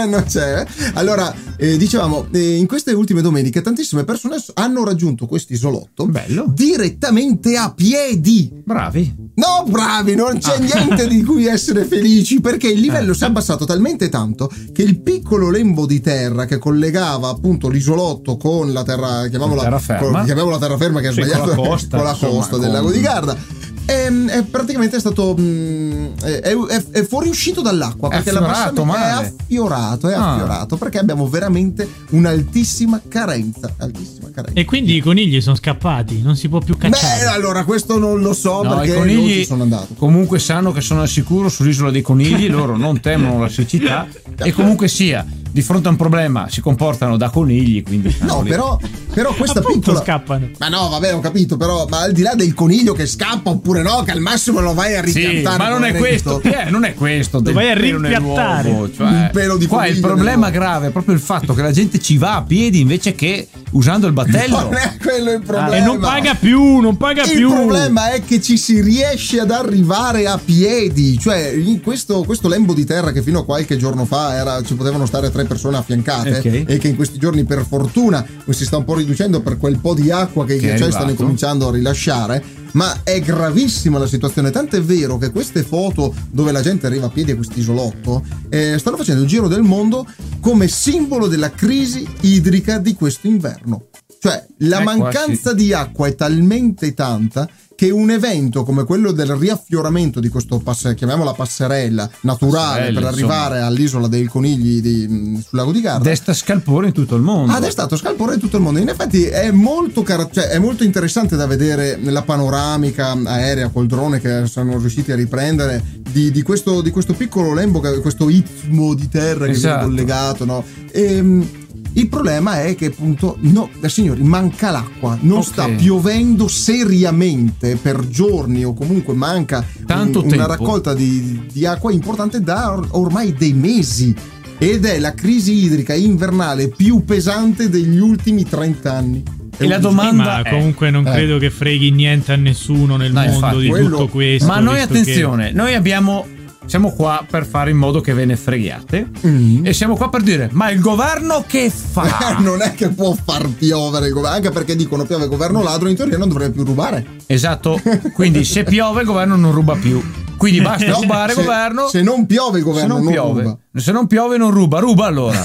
Non 0.10 0.24
c'è. 0.26 0.64
Allora 0.94 1.32
eh, 1.56 1.76
dicevamo 1.76 2.26
eh, 2.32 2.56
in 2.56 2.66
queste 2.66 2.92
ultime 2.92 3.22
domeniche 3.22 3.60
tantissime 3.60 4.04
persone 4.04 4.36
hanno 4.54 4.84
raggiunto 4.84 5.26
questo 5.26 5.52
isolotto 5.52 6.06
Bello. 6.06 6.46
direttamente 6.54 7.56
a 7.56 7.72
piedi. 7.72 8.50
Bravi. 8.64 9.28
No, 9.34 9.64
bravi, 9.70 10.14
non 10.14 10.38
c'è 10.38 10.56
ah. 10.56 10.58
niente 10.58 11.06
di 11.06 11.22
cui 11.22 11.46
essere 11.46 11.84
felici 11.84 12.40
perché 12.40 12.68
il 12.68 12.80
livello 12.80 13.12
eh. 13.12 13.14
si 13.14 13.24
è 13.24 13.26
abbassato 13.26 13.64
talmente 13.64 14.08
tanto 14.08 14.50
che 14.72 14.82
il 14.82 15.00
piccolo 15.00 15.50
lembo 15.50 15.86
di 15.86 16.00
terra 16.00 16.44
che 16.44 16.58
collegava 16.58 17.28
appunto 17.28 17.68
l'isolotto 17.68 18.36
con 18.36 18.72
la 18.72 18.82
terra, 18.82 19.26
chiamiamola, 19.28 19.62
terraferma, 19.62 20.24
chiamiamola 20.24 20.58
terraferma 20.58 21.00
che 21.00 21.08
è 21.08 21.12
sbagliato, 21.12 21.54
con 21.54 21.62
la 21.62 21.68
costa, 21.68 21.96
con 21.96 22.06
la 22.06 22.16
costa 22.18 22.58
del 22.58 22.70
lago 22.70 22.90
di 22.90 23.00
Garda 23.00 23.59
è, 23.90 24.08
è 24.38 24.42
praticamente 24.44 25.00
stato 25.00 25.34
mh, 25.36 25.42
mm, 25.42 26.06
è, 26.22 26.40
è, 26.40 26.84
è, 26.92 27.02
fuoriuscito 27.02 27.60
dall'acqua 27.60 28.08
perché 28.08 28.30
la 28.30 28.40
passata 28.40 28.82
è 28.82 29.24
affiorato 29.24 30.08
è 30.08 30.14
ah. 30.14 30.32
affiorato 30.32 30.76
perché 30.76 30.98
abbiamo 30.98 31.28
veramente 31.28 31.88
un'altissima 32.10 33.00
carenza 33.08 33.74
altissima 33.78 34.30
carenza. 34.32 34.58
E 34.58 34.64
quindi 34.64 34.94
i 34.94 35.00
conigli 35.00 35.40
sono 35.40 35.56
scappati 35.56 36.22
non 36.22 36.36
si 36.36 36.48
può 36.48 36.60
più 36.60 36.76
cacciare. 36.76 37.24
beh 37.24 37.30
allora 37.30 37.64
questo 37.64 37.98
non 37.98 38.20
lo 38.20 38.32
so 38.32 38.62
no, 38.62 38.76
perché 38.76 38.92
i 38.92 38.94
conigli 38.94 39.44
sono 39.44 39.64
andato. 39.64 39.94
comunque 39.96 40.38
sanno 40.38 40.70
che 40.70 40.80
sono 40.80 41.00
al 41.00 41.08
sicuro 41.08 41.48
sull'isola 41.48 41.90
dei 41.90 42.02
conigli 42.02 42.48
loro 42.48 42.76
non 42.76 43.00
temono 43.00 43.40
la 43.40 43.48
siccità 43.48 44.06
e 44.38 44.52
comunque 44.52 44.86
sia 44.86 45.26
di 45.50 45.62
fronte 45.62 45.88
a 45.88 45.90
un 45.90 45.96
problema 45.96 46.48
si 46.48 46.60
comportano 46.60 47.16
da 47.16 47.28
conigli 47.30 47.82
quindi 47.82 48.14
no 48.20 48.42
però, 48.42 48.78
però 49.12 49.34
questa 49.34 49.60
piccola 49.60 50.00
scappano 50.00 50.50
ma 50.58 50.68
no 50.68 50.88
vabbè 50.88 51.14
ho 51.14 51.20
capito 51.20 51.56
però 51.56 51.86
ma 51.88 52.02
al 52.02 52.12
di 52.12 52.22
là 52.22 52.34
del 52.34 52.54
coniglio 52.54 52.94
che 52.94 53.06
scappa 53.06 53.50
oppure 53.50 53.82
no, 53.82 54.02
che 54.02 54.12
al 54.12 54.20
massimo 54.20 54.60
lo 54.60 54.74
vai 54.74 54.94
a 54.96 55.00
ripiantare. 55.00 55.56
Sì, 55.56 55.58
ma 55.58 55.68
non 55.68 55.84
è 55.84 55.94
questo, 55.94 56.40
eh, 56.42 56.70
non 56.70 56.84
è 56.84 56.94
questo. 56.94 57.40
Lo 57.42 57.52
vai 57.52 57.70
a 57.70 57.74
ripiantare. 57.74 58.90
Cioè, 58.94 59.06
un 59.06 59.30
pelo 59.32 59.56
di 59.56 59.66
Qua 59.66 59.86
il 59.86 60.00
problema 60.00 60.50
grave 60.50 60.88
è 60.88 60.90
proprio 60.90 61.14
il 61.14 61.20
fatto 61.20 61.54
che 61.54 61.62
la 61.62 61.72
gente 61.72 61.98
ci 61.98 62.16
va 62.16 62.36
a 62.36 62.42
piedi 62.42 62.80
invece 62.80 63.14
che 63.14 63.48
usando 63.72 64.06
il 64.06 64.12
battello. 64.12 64.62
Non 64.62 64.74
è 64.74 64.96
quello 65.00 65.32
il 65.32 65.42
problema. 65.42 65.76
e 65.76 65.80
non 65.80 65.98
paga 65.98 66.34
più, 66.34 66.78
non 66.78 66.96
paga 66.96 67.24
il 67.24 67.30
più. 67.30 67.48
Il 67.48 67.54
problema 67.54 68.12
è 68.12 68.22
che 68.24 68.40
ci 68.40 68.56
si 68.56 68.80
riesce 68.80 69.40
ad 69.40 69.50
arrivare 69.50 70.26
a 70.26 70.38
piedi. 70.42 71.18
Cioè, 71.18 71.52
in 71.54 71.80
questo, 71.80 72.22
questo 72.24 72.48
lembo 72.48 72.72
di 72.72 72.84
terra 72.84 73.12
che 73.12 73.22
fino 73.22 73.40
a 73.40 73.44
qualche 73.44 73.76
giorno 73.76 74.04
fa 74.04 74.34
era, 74.34 74.62
ci 74.62 74.74
potevano 74.74 75.06
stare 75.06 75.30
tre 75.30 75.39
persone 75.46 75.76
affiancate 75.76 76.38
okay. 76.38 76.64
e 76.66 76.78
che 76.78 76.88
in 76.88 76.96
questi 76.96 77.18
giorni 77.18 77.44
per 77.44 77.64
fortuna 77.66 78.26
si 78.48 78.64
sta 78.64 78.76
un 78.76 78.84
po' 78.84 78.94
riducendo 78.94 79.40
per 79.40 79.58
quel 79.58 79.78
po' 79.78 79.94
di 79.94 80.10
acqua 80.10 80.44
che, 80.44 80.56
che 80.56 80.66
i 80.66 80.68
ghiacciai 80.68 80.92
stanno 80.92 81.14
cominciando 81.14 81.68
a 81.68 81.72
rilasciare 81.72 82.58
ma 82.72 83.02
è 83.02 83.20
gravissima 83.20 83.98
la 83.98 84.06
situazione. 84.06 84.50
Tanto 84.50 84.76
è 84.76 84.82
vero 84.82 85.18
che 85.18 85.30
queste 85.30 85.62
foto 85.62 86.14
dove 86.30 86.52
la 86.52 86.60
gente 86.60 86.86
arriva 86.86 87.06
a 87.06 87.10
piedi 87.10 87.32
a 87.32 87.36
quest'isolotto 87.36 88.24
eh, 88.48 88.76
stanno 88.78 88.96
facendo 88.96 89.22
il 89.22 89.28
giro 89.28 89.48
del 89.48 89.62
mondo 89.62 90.06
come 90.40 90.68
simbolo 90.68 91.26
della 91.26 91.50
crisi 91.50 92.06
idrica 92.20 92.78
di 92.78 92.94
questo 92.94 93.26
inverno. 93.26 93.86
Cioè, 94.22 94.46
la 94.58 94.80
mancanza 94.80 95.54
di 95.54 95.72
acqua 95.72 96.06
è 96.06 96.14
talmente 96.14 96.92
tanta 96.92 97.48
che 97.74 97.88
un 97.88 98.10
evento 98.10 98.62
come 98.62 98.84
quello 98.84 99.10
del 99.10 99.34
riaffioramento 99.34 100.20
di 100.20 100.28
questo 100.28 100.58
pass- 100.58 100.92
chiamiamola 100.92 101.32
passerella 101.32 102.10
naturale 102.20 102.80
Passerella, 102.80 103.00
per 103.00 103.08
arrivare 103.08 103.54
insomma. 103.54 103.66
all'isola 103.66 104.06
dei 104.08 104.26
conigli 104.26 104.82
di, 104.82 105.42
sul 105.42 105.56
lago 105.56 105.72
di 105.72 105.80
Garda 105.80 106.06
desta 106.06 106.34
scalpore 106.34 106.88
in 106.88 106.92
tutto 106.92 107.14
il 107.14 107.22
mondo 107.22 107.50
ha 107.50 107.58
destato 107.58 107.96
scalpore 107.96 108.34
in 108.34 108.40
tutto 108.40 108.58
il 108.58 108.62
mondo 108.62 108.80
in 108.80 108.90
effetti 108.90 109.24
è 109.24 109.50
molto, 109.50 110.02
car- 110.02 110.28
cioè, 110.30 110.48
è 110.48 110.58
molto 110.58 110.84
interessante 110.84 111.36
da 111.36 111.46
vedere 111.46 111.98
la 112.02 112.20
panoramica 112.20 113.12
aerea 113.12 113.70
col 113.70 113.86
drone 113.86 114.20
che 114.20 114.44
sono 114.44 114.76
riusciti 114.76 115.12
a 115.12 115.16
riprendere 115.16 115.82
di, 116.10 116.30
di, 116.30 116.42
questo, 116.42 116.82
di 116.82 116.90
questo, 116.90 117.14
piccolo 117.14 117.54
lembo 117.54 117.80
questo 117.80 118.28
istmo 118.28 118.92
di 118.92 119.08
terra 119.08 119.46
che 119.46 119.52
esatto. 119.52 119.86
viene 119.86 119.88
collegato 119.88 120.44
no? 120.44 120.64
e, 120.92 121.16
ehm, 121.16 121.48
il 121.94 122.08
problema 122.08 122.62
è 122.62 122.76
che 122.76 122.86
appunto, 122.86 123.36
no, 123.40 123.68
eh, 123.80 123.88
signori, 123.88 124.22
manca 124.22 124.70
l'acqua, 124.70 125.18
non 125.20 125.38
okay. 125.38 125.50
sta 125.50 125.68
piovendo 125.68 126.46
seriamente 126.46 127.76
per 127.76 128.06
giorni 128.06 128.64
o 128.64 128.74
comunque 128.74 129.14
manca 129.14 129.64
un, 129.88 130.20
una 130.22 130.46
raccolta 130.46 130.94
di, 130.94 131.46
di 131.52 131.66
acqua 131.66 131.90
importante 131.92 132.40
da 132.40 132.72
or- 132.72 132.86
ormai 132.90 133.32
dei 133.32 133.52
mesi 133.52 134.14
ed 134.58 134.84
è 134.84 134.98
la 134.98 135.14
crisi 135.14 135.64
idrica 135.64 135.94
invernale 135.94 136.68
più 136.68 137.04
pesante 137.04 137.68
degli 137.68 137.98
ultimi 137.98 138.44
30 138.44 138.92
anni. 138.92 139.22
E 139.56 139.66
la 139.66 139.78
domanda 139.78 140.42
ma 140.42 140.50
comunque 140.50 140.90
non 140.90 141.06
eh. 141.06 141.12
credo 141.12 141.38
che 141.38 141.50
freghi 141.50 141.90
niente 141.90 142.32
a 142.32 142.36
nessuno 142.36 142.96
nel 142.96 143.12
no, 143.12 143.20
mondo 143.20 143.34
infatti, 143.34 143.60
di 143.60 143.68
quello... 143.68 143.88
tutto 143.88 144.08
questo. 144.08 144.46
Ma 144.46 144.58
noi 144.58 144.80
attenzione, 144.80 145.48
che... 145.48 145.52
noi 145.54 145.74
abbiamo 145.74 146.26
siamo 146.66 146.92
qua 146.92 147.24
per 147.28 147.46
fare 147.46 147.70
in 147.70 147.76
modo 147.76 148.00
che 148.00 148.14
ve 148.14 148.24
ne 148.24 148.36
freghiate 148.36 149.10
mm. 149.26 149.66
e 149.66 149.72
siamo 149.72 149.96
qua 149.96 150.08
per 150.08 150.22
dire 150.22 150.48
ma 150.52 150.70
il 150.70 150.80
governo 150.80 151.44
che 151.46 151.70
fa? 151.70 152.38
non 152.40 152.62
è 152.62 152.74
che 152.74 152.88
può 152.88 153.14
far 153.14 153.48
piovere 153.48 154.06
il 154.06 154.12
governo 154.12 154.36
anche 154.36 154.50
perché 154.50 154.76
dicono 154.76 155.04
piove 155.04 155.24
il 155.24 155.30
governo 155.30 155.62
ladro 155.62 155.88
in 155.88 155.96
teoria 155.96 156.18
non 156.18 156.28
dovrebbe 156.28 156.52
più 156.52 156.64
rubare 156.64 157.04
esatto 157.26 157.80
quindi 158.12 158.44
se 158.44 158.64
piove 158.64 159.00
il 159.00 159.06
governo 159.06 159.36
non 159.36 159.52
ruba 159.52 159.74
più 159.74 160.02
quindi 160.40 160.62
basta 160.62 160.90
rubare 160.92 161.34
se, 161.34 161.42
governo. 161.42 161.88
Se 161.88 162.00
non 162.00 162.24
piove 162.24 162.60
il 162.60 162.64
governo 162.64 162.88
se 162.88 162.94
non, 162.94 163.04
non 163.04 163.12
piove. 163.12 163.42
ruba. 163.42 163.58
Se 163.74 163.92
non 163.92 164.06
piove 164.06 164.38
non 164.38 164.50
ruba, 164.50 164.78
ruba 164.78 165.04
allora. 165.04 165.44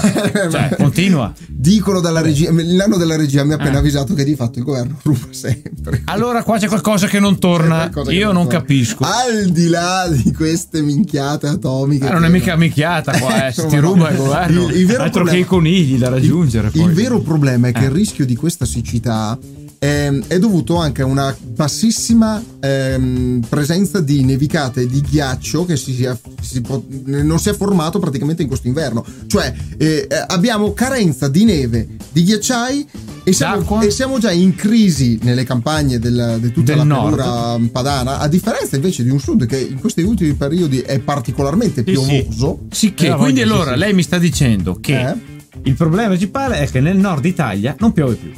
cioè, 0.50 0.74
continua. 0.74 1.34
Dicono 1.46 2.00
dalla 2.00 2.22
regia, 2.22 2.48
l'anno 2.50 2.96
della 2.96 3.14
regia 3.14 3.44
mi 3.44 3.52
ha 3.52 3.56
appena 3.56 3.74
eh. 3.74 3.78
avvisato 3.80 4.14
che 4.14 4.24
di 4.24 4.34
fatto 4.34 4.58
il 4.58 4.64
governo 4.64 4.98
ruba 5.02 5.26
sempre. 5.32 6.00
Allora 6.06 6.42
qua 6.42 6.56
c'è 6.56 6.66
qualcosa 6.66 7.08
che 7.08 7.20
non 7.20 7.38
torna. 7.38 7.90
Io 8.08 8.24
non, 8.32 8.34
non 8.36 8.46
capisco. 8.46 9.04
Al 9.04 9.50
di 9.50 9.68
là 9.68 10.08
di 10.08 10.32
queste 10.32 10.80
minchiate 10.80 11.46
atomiche. 11.46 12.06
Eh, 12.06 12.10
non 12.10 12.24
è 12.24 12.30
mica 12.30 12.56
minchiata 12.56 13.18
qua, 13.18 13.48
eh. 13.48 13.52
se 13.52 13.66
ti 13.66 13.76
ruba 13.76 14.08
il 14.08 14.16
governo. 14.16 14.68
Il, 14.70 14.76
il 14.76 14.86
vero 14.86 15.02
Altro 15.02 15.24
problema, 15.24 15.36
che 15.36 15.44
i 15.44 15.46
conigli 15.46 15.98
da 15.98 16.08
raggiungere. 16.08 16.70
Il, 16.72 16.80
il 16.80 16.92
vero 16.92 17.20
problema 17.20 17.68
è 17.68 17.72
che 17.72 17.84
il 17.84 17.90
eh. 17.90 17.92
rischio 17.92 18.24
di 18.24 18.34
questa 18.34 18.64
siccità 18.64 19.38
ehm, 19.86 20.24
è 20.26 20.38
dovuto 20.38 20.76
anche 20.76 21.02
a 21.02 21.06
una 21.06 21.34
bassissima 21.40 22.42
ehm, 22.60 23.44
presenza 23.48 24.00
di 24.00 24.24
nevicate 24.24 24.86
di 24.86 25.00
ghiaccio 25.00 25.64
che 25.64 25.76
si 25.76 25.94
sia, 25.94 26.18
si 26.40 26.60
può, 26.60 26.82
non 27.04 27.38
si 27.38 27.50
è 27.50 27.54
formato 27.54 27.98
praticamente 27.98 28.42
in 28.42 28.48
questo 28.48 28.66
inverno. 28.66 29.04
Cioè 29.26 29.54
eh, 29.78 30.06
eh, 30.08 30.24
abbiamo 30.26 30.72
carenza 30.72 31.28
di 31.28 31.44
neve, 31.44 31.86
di 32.10 32.24
ghiacciai 32.24 32.88
e 33.22 33.32
siamo, 33.32 33.80
e 33.80 33.90
siamo, 33.90 34.18
già 34.18 34.30
in 34.30 34.54
crisi 34.54 35.18
nelle 35.22 35.44
campagne 35.44 35.98
del, 35.98 36.38
di 36.40 36.52
tutta 36.52 36.74
del 36.74 36.86
la 36.86 36.94
pianura 36.94 37.58
padana, 37.70 38.18
a 38.18 38.28
differenza 38.28 38.76
invece 38.76 39.02
di 39.02 39.10
un 39.10 39.18
sud 39.18 39.46
che 39.46 39.58
in 39.58 39.80
questi 39.80 40.02
ultimi 40.02 40.34
periodi 40.34 40.80
è 40.80 40.98
particolarmente 41.00 41.82
sì, 41.84 41.92
piovoso. 41.92 42.60
Sì, 42.70 42.86
sì 42.86 42.94
che, 42.94 43.14
quindi 43.14 43.42
allora 43.42 43.74
lei 43.76 43.94
mi 43.94 44.02
sta 44.02 44.18
dicendo 44.18 44.78
che... 44.80 45.00
Eh? 45.00 45.34
Il 45.62 45.74
problema 45.74 46.08
principale 46.08 46.58
è 46.58 46.70
che 46.70 46.80
nel 46.80 46.96
nord 46.96 47.24
Italia 47.24 47.74
non 47.78 47.92
piove 47.92 48.14
più. 48.14 48.30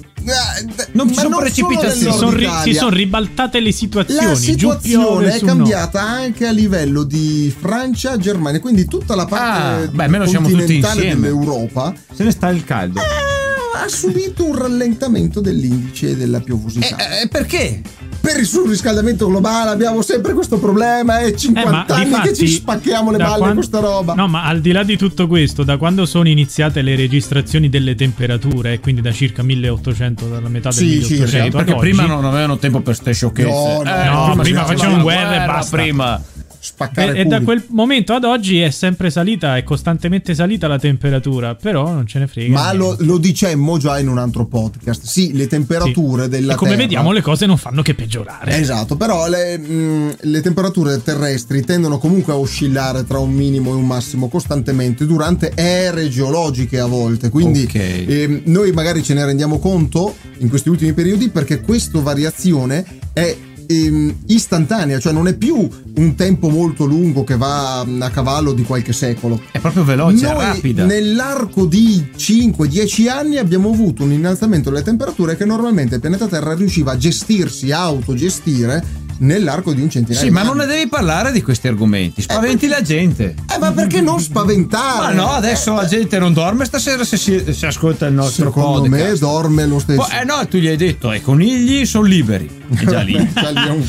Non 0.98 1.08
ci 1.08 1.14
sono 1.14 1.36
precipitazioni. 1.36 2.12
Si 2.12 2.18
sono, 2.18 2.32
ri- 2.32 2.50
si 2.64 2.74
sono 2.74 2.90
ribaltate 2.90 3.60
le 3.60 3.70
situazioni. 3.70 4.26
La 4.26 4.34
situazione 4.34 5.34
è 5.36 5.40
cambiata 5.40 6.00
no. 6.00 6.06
anche 6.08 6.44
a 6.44 6.50
livello 6.50 7.04
di 7.04 7.54
Francia, 7.56 8.16
Germania, 8.16 8.58
quindi 8.58 8.84
tutta 8.86 9.14
la 9.14 9.24
parte 9.24 9.84
ah, 9.84 10.08
beh, 10.08 10.24
continentale 10.24 11.14
dell'Europa. 11.14 11.94
Se 12.12 12.24
ne 12.24 12.32
sta 12.32 12.48
il 12.48 12.64
caldo. 12.64 12.98
Eh, 12.98 13.80
ha 13.80 13.86
subito 13.86 14.44
un 14.44 14.56
rallentamento 14.58 15.40
dell'indice 15.40 16.16
della 16.16 16.40
piovosità. 16.40 16.96
Eh, 16.96 17.22
eh, 17.22 17.28
perché? 17.28 17.80
Per 18.20 18.38
il 18.38 18.46
surriscaldamento 18.46 19.26
globale 19.26 19.70
abbiamo 19.70 20.02
sempre 20.02 20.32
questo 20.34 20.58
problema 20.58 21.20
è 21.20 21.34
50 21.34 21.87
eh, 21.87 21.96
anni 21.96 22.04
difatti, 22.04 22.28
che 22.28 22.34
ci 22.34 22.48
spacchiamo 22.48 23.10
le 23.10 23.18
balle 23.18 23.38
quando, 23.38 23.54
questa 23.54 23.80
roba. 23.80 24.14
No 24.14 24.28
ma 24.28 24.44
al 24.44 24.60
di 24.60 24.72
là 24.72 24.82
di 24.82 24.96
tutto 24.96 25.26
questo 25.26 25.62
da 25.62 25.76
quando 25.76 26.06
sono 26.06 26.28
iniziate 26.28 26.82
le 26.82 26.96
registrazioni 26.96 27.68
delle 27.68 27.94
temperature 27.94 28.80
quindi 28.80 29.00
da 29.00 29.12
circa 29.12 29.42
1800 29.42 30.26
dalla 30.26 30.48
metà 30.48 30.70
del 30.70 30.78
sì, 30.78 30.84
1800 30.84 31.26
sì, 31.26 31.42
sì, 31.42 31.50
perché 31.50 31.75
prima 31.76 32.06
non 32.06 32.25
avevano 32.25 32.58
tempo 32.58 32.80
per 32.80 32.94
ste 32.94 33.12
sciocchezze. 33.12 33.48
no, 33.48 33.82
no, 33.82 33.94
eh, 33.94 34.04
no 34.08 34.25
prima, 34.25 34.42
prima 34.42 34.64
facevano 34.64 35.02
guerra 35.02 35.42
e 35.42 35.46
basta. 35.46 35.76
prima 35.76 36.22
spaccare 36.68 37.14
e, 37.14 37.20
e, 37.20 37.25
da 37.25 37.40
quel 37.40 37.64
momento 37.68 38.12
ad 38.12 38.25
oggi 38.25 38.60
è 38.60 38.70
sempre 38.70 39.10
salita, 39.10 39.56
è 39.56 39.62
costantemente 39.62 40.34
salita 40.34 40.68
la 40.68 40.78
temperatura, 40.78 41.54
però 41.54 41.90
non 41.90 42.06
ce 42.06 42.18
ne 42.18 42.26
frega. 42.26 42.52
Ma 42.52 42.72
lo, 42.72 42.94
lo, 43.00 43.16
dicemmo 43.16 43.78
già 43.78 43.98
in 43.98 44.08
un 44.08 44.18
altro 44.18 44.44
podcast. 44.44 45.04
Sì, 45.04 45.32
le 45.34 45.46
temperature 45.46 46.25
sì. 46.25 46.28
della 46.28 46.52
e 46.52 46.56
come 46.56 46.70
terra, 46.72 46.82
vediamo 46.82 47.12
le 47.12 47.22
cose 47.22 47.46
non 47.46 47.56
fanno 47.56 47.82
che 47.82 47.94
peggiorare. 47.94 48.58
Esatto, 48.58 48.96
però 48.96 49.28
le, 49.28 49.58
mh, 49.58 49.72
mm, 49.72 50.10
le, 50.20 50.40
temperature 50.42 51.02
terrestri 51.02 51.64
tendono 51.64 51.98
comunque 51.98 52.34
a 52.34 52.37
oscillare 52.37 53.04
tra 53.04 53.18
un 53.18 53.32
minimo 53.32 53.70
e 53.70 53.75
un 53.75 53.87
massimo 53.87 54.28
costantemente 54.28 55.06
durante 55.06 55.52
ere 55.54 56.08
geologiche 56.08 56.78
a 56.78 56.87
volte. 56.87 57.30
Quindi 57.30 57.64
okay. 57.64 58.04
eh, 58.06 58.42
noi 58.44 58.72
magari 58.72 59.02
ce 59.02 59.14
ne 59.14 59.25
rendiamo 59.25 59.58
conto 59.58 60.14
in 60.38 60.48
questi 60.48 60.68
ultimi 60.68 60.92
periodi 60.92 61.30
perché 61.30 61.60
questa 61.60 62.00
variazione 62.00 62.84
è 63.12 63.37
ehm, 63.68 64.14
istantanea, 64.26 64.98
cioè 64.98 65.12
non 65.12 65.28
è 65.28 65.34
più 65.34 65.68
un 65.96 66.14
tempo 66.14 66.48
molto 66.48 66.87
lungo 66.87 67.22
che 67.22 67.37
va 67.37 67.84
mm, 67.87 68.02
a 68.02 68.10
cavallo 68.10 68.52
di 68.52 68.62
qualche 68.62 68.92
secolo. 68.92 69.40
È 69.52 69.58
proprio 69.58 69.84
veloce, 69.84 70.26
Noi, 70.26 70.44
rapida. 70.44 70.84
Nell'arco 70.87 71.66
di 71.66 72.10
5-10 72.16 73.08
anni 73.08 73.37
abbiamo 73.37 73.70
avuto 73.70 74.02
un 74.02 74.12
innalzamento 74.12 74.70
delle 74.70 74.82
temperature 74.82 75.37
che 75.37 75.44
normalmente 75.44 75.96
il 75.96 76.00
pianeta 76.00 76.26
Terra 76.26 76.54
riusciva 76.54 76.92
a 76.92 76.96
gestirsi, 76.96 77.70
a 77.70 77.82
autogestire 77.82 79.06
nell'arco 79.18 79.72
di 79.72 79.82
un 79.82 79.90
centinaio 79.90 80.25
sì, 80.25 80.30
ma 80.30 80.42
non 80.42 80.56
ne 80.56 80.66
devi 80.66 80.88
parlare 80.88 81.32
di 81.32 81.42
questi 81.42 81.68
argomenti. 81.68 82.22
Spaventi 82.22 82.66
eh, 82.66 82.68
la 82.68 82.82
gente. 82.82 83.34
Eh, 83.52 83.58
ma 83.58 83.72
perché 83.72 84.00
non 84.00 84.20
spaventare? 84.20 85.14
Ma 85.14 85.22
no, 85.22 85.30
adesso 85.30 85.75
la 85.75 85.87
gente 85.87 86.18
non 86.18 86.32
dorme 86.32 86.64
stasera 86.64 87.04
se 87.04 87.16
si, 87.16 87.52
se 87.52 87.66
ascolta 87.66 88.06
il 88.06 88.14
nostro 88.14 88.46
Secondo 88.46 88.80
podcast. 88.82 89.12
me 89.12 89.18
dorme 89.18 89.66
lo 89.66 89.78
stesso. 89.78 90.08
eh 90.10 90.25
no, 90.25 90.46
tu 90.48 90.58
gli 90.58 90.68
hai 90.68 90.76
detto, 90.76 91.12
i 91.12 91.20
conigli 91.20 91.84
sono 91.87 92.04
liberi. 92.04 92.48
È 92.68 92.84
già 92.84 93.00
lì. 93.00 93.32
già 93.32 93.50
lì 93.50 93.68
un 93.68 93.87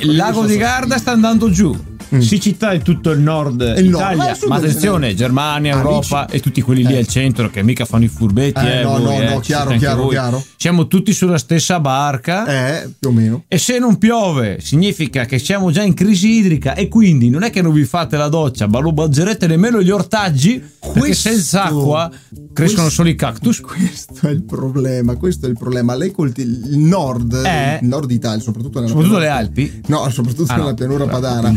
il 0.00 0.16
lago 0.16 0.44
di 0.44 0.56
Garda 0.56 0.98
sta 0.98 1.12
andando 1.12 1.50
giù 1.50 1.87
mm. 2.14 2.18
siccità 2.20 2.72
in 2.72 2.82
tutto 2.82 3.10
il 3.10 3.20
nord 3.20 3.60
il 3.76 3.86
Italia, 3.86 4.26
nord. 4.26 4.44
ma 4.46 4.56
attenzione, 4.56 5.14
Germania, 5.14 5.74
Amici. 5.74 5.88
Europa 5.88 6.26
e 6.28 6.40
tutti 6.40 6.60
quelli 6.60 6.84
lì 6.84 6.94
eh. 6.94 6.98
al 6.98 7.06
centro 7.06 7.50
che 7.50 7.62
mica 7.62 7.84
fanno 7.84 8.04
i 8.04 8.08
furbetti. 8.08 8.64
Eh, 8.64 8.78
eh, 8.78 8.82
no, 8.82 8.98
voi, 8.98 9.24
no, 9.24 9.34
no, 9.34 9.40
chiaro, 9.40 9.76
chiaro, 9.76 10.08
chiaro. 10.08 10.44
Siamo 10.56 10.86
tutti 10.86 11.12
sulla 11.12 11.38
stessa 11.38 11.80
barca. 11.80 12.46
Eh, 12.46 12.90
più 12.98 13.08
o 13.08 13.12
meno. 13.12 13.44
E 13.48 13.58
se 13.58 13.78
non 13.78 13.98
piove, 13.98 14.58
significa 14.60 15.24
che 15.24 15.38
siamo 15.38 15.70
già 15.70 15.82
in 15.82 15.94
crisi 15.94 16.28
idrica 16.38 16.74
e 16.74 16.88
quindi 16.88 17.30
non 17.30 17.42
è 17.42 17.50
che 17.50 17.62
non 17.62 17.72
vi 17.72 17.84
fate 17.84 18.16
la 18.16 18.28
doccia, 18.28 18.66
ma 18.66 18.78
lo 18.78 18.92
mangerete 18.92 19.46
nemmeno 19.46 19.82
gli 19.82 19.90
ortaggi, 19.90 20.62
questo, 20.78 20.92
perché 20.92 21.14
senza 21.14 21.64
acqua 21.64 22.10
crescono 22.58 22.82
questo, 22.82 22.90
solo 22.90 23.08
i 23.08 23.14
cactus. 23.14 23.60
Questo 23.60 24.26
è 24.26 24.30
il 24.30 24.42
problema, 24.42 25.14
questo 25.16 25.46
è 25.46 25.48
il 25.48 25.56
problema. 25.56 25.94
Lei 25.94 26.10
colti 26.10 26.42
il 26.42 26.78
nord, 26.78 27.32
eh, 27.44 27.78
il 27.80 27.86
nord 27.86 28.10
Italia, 28.10 28.42
soprattutto 28.42 28.86
soprattutto 28.86 29.18
le 29.18 29.28
Alpi? 29.28 29.80
No, 29.86 30.08
soprattutto 30.10 30.52
ah, 30.52 30.56
nella 30.56 30.70
no, 30.70 30.74
pianura 30.74 31.06
padana. 31.06 31.54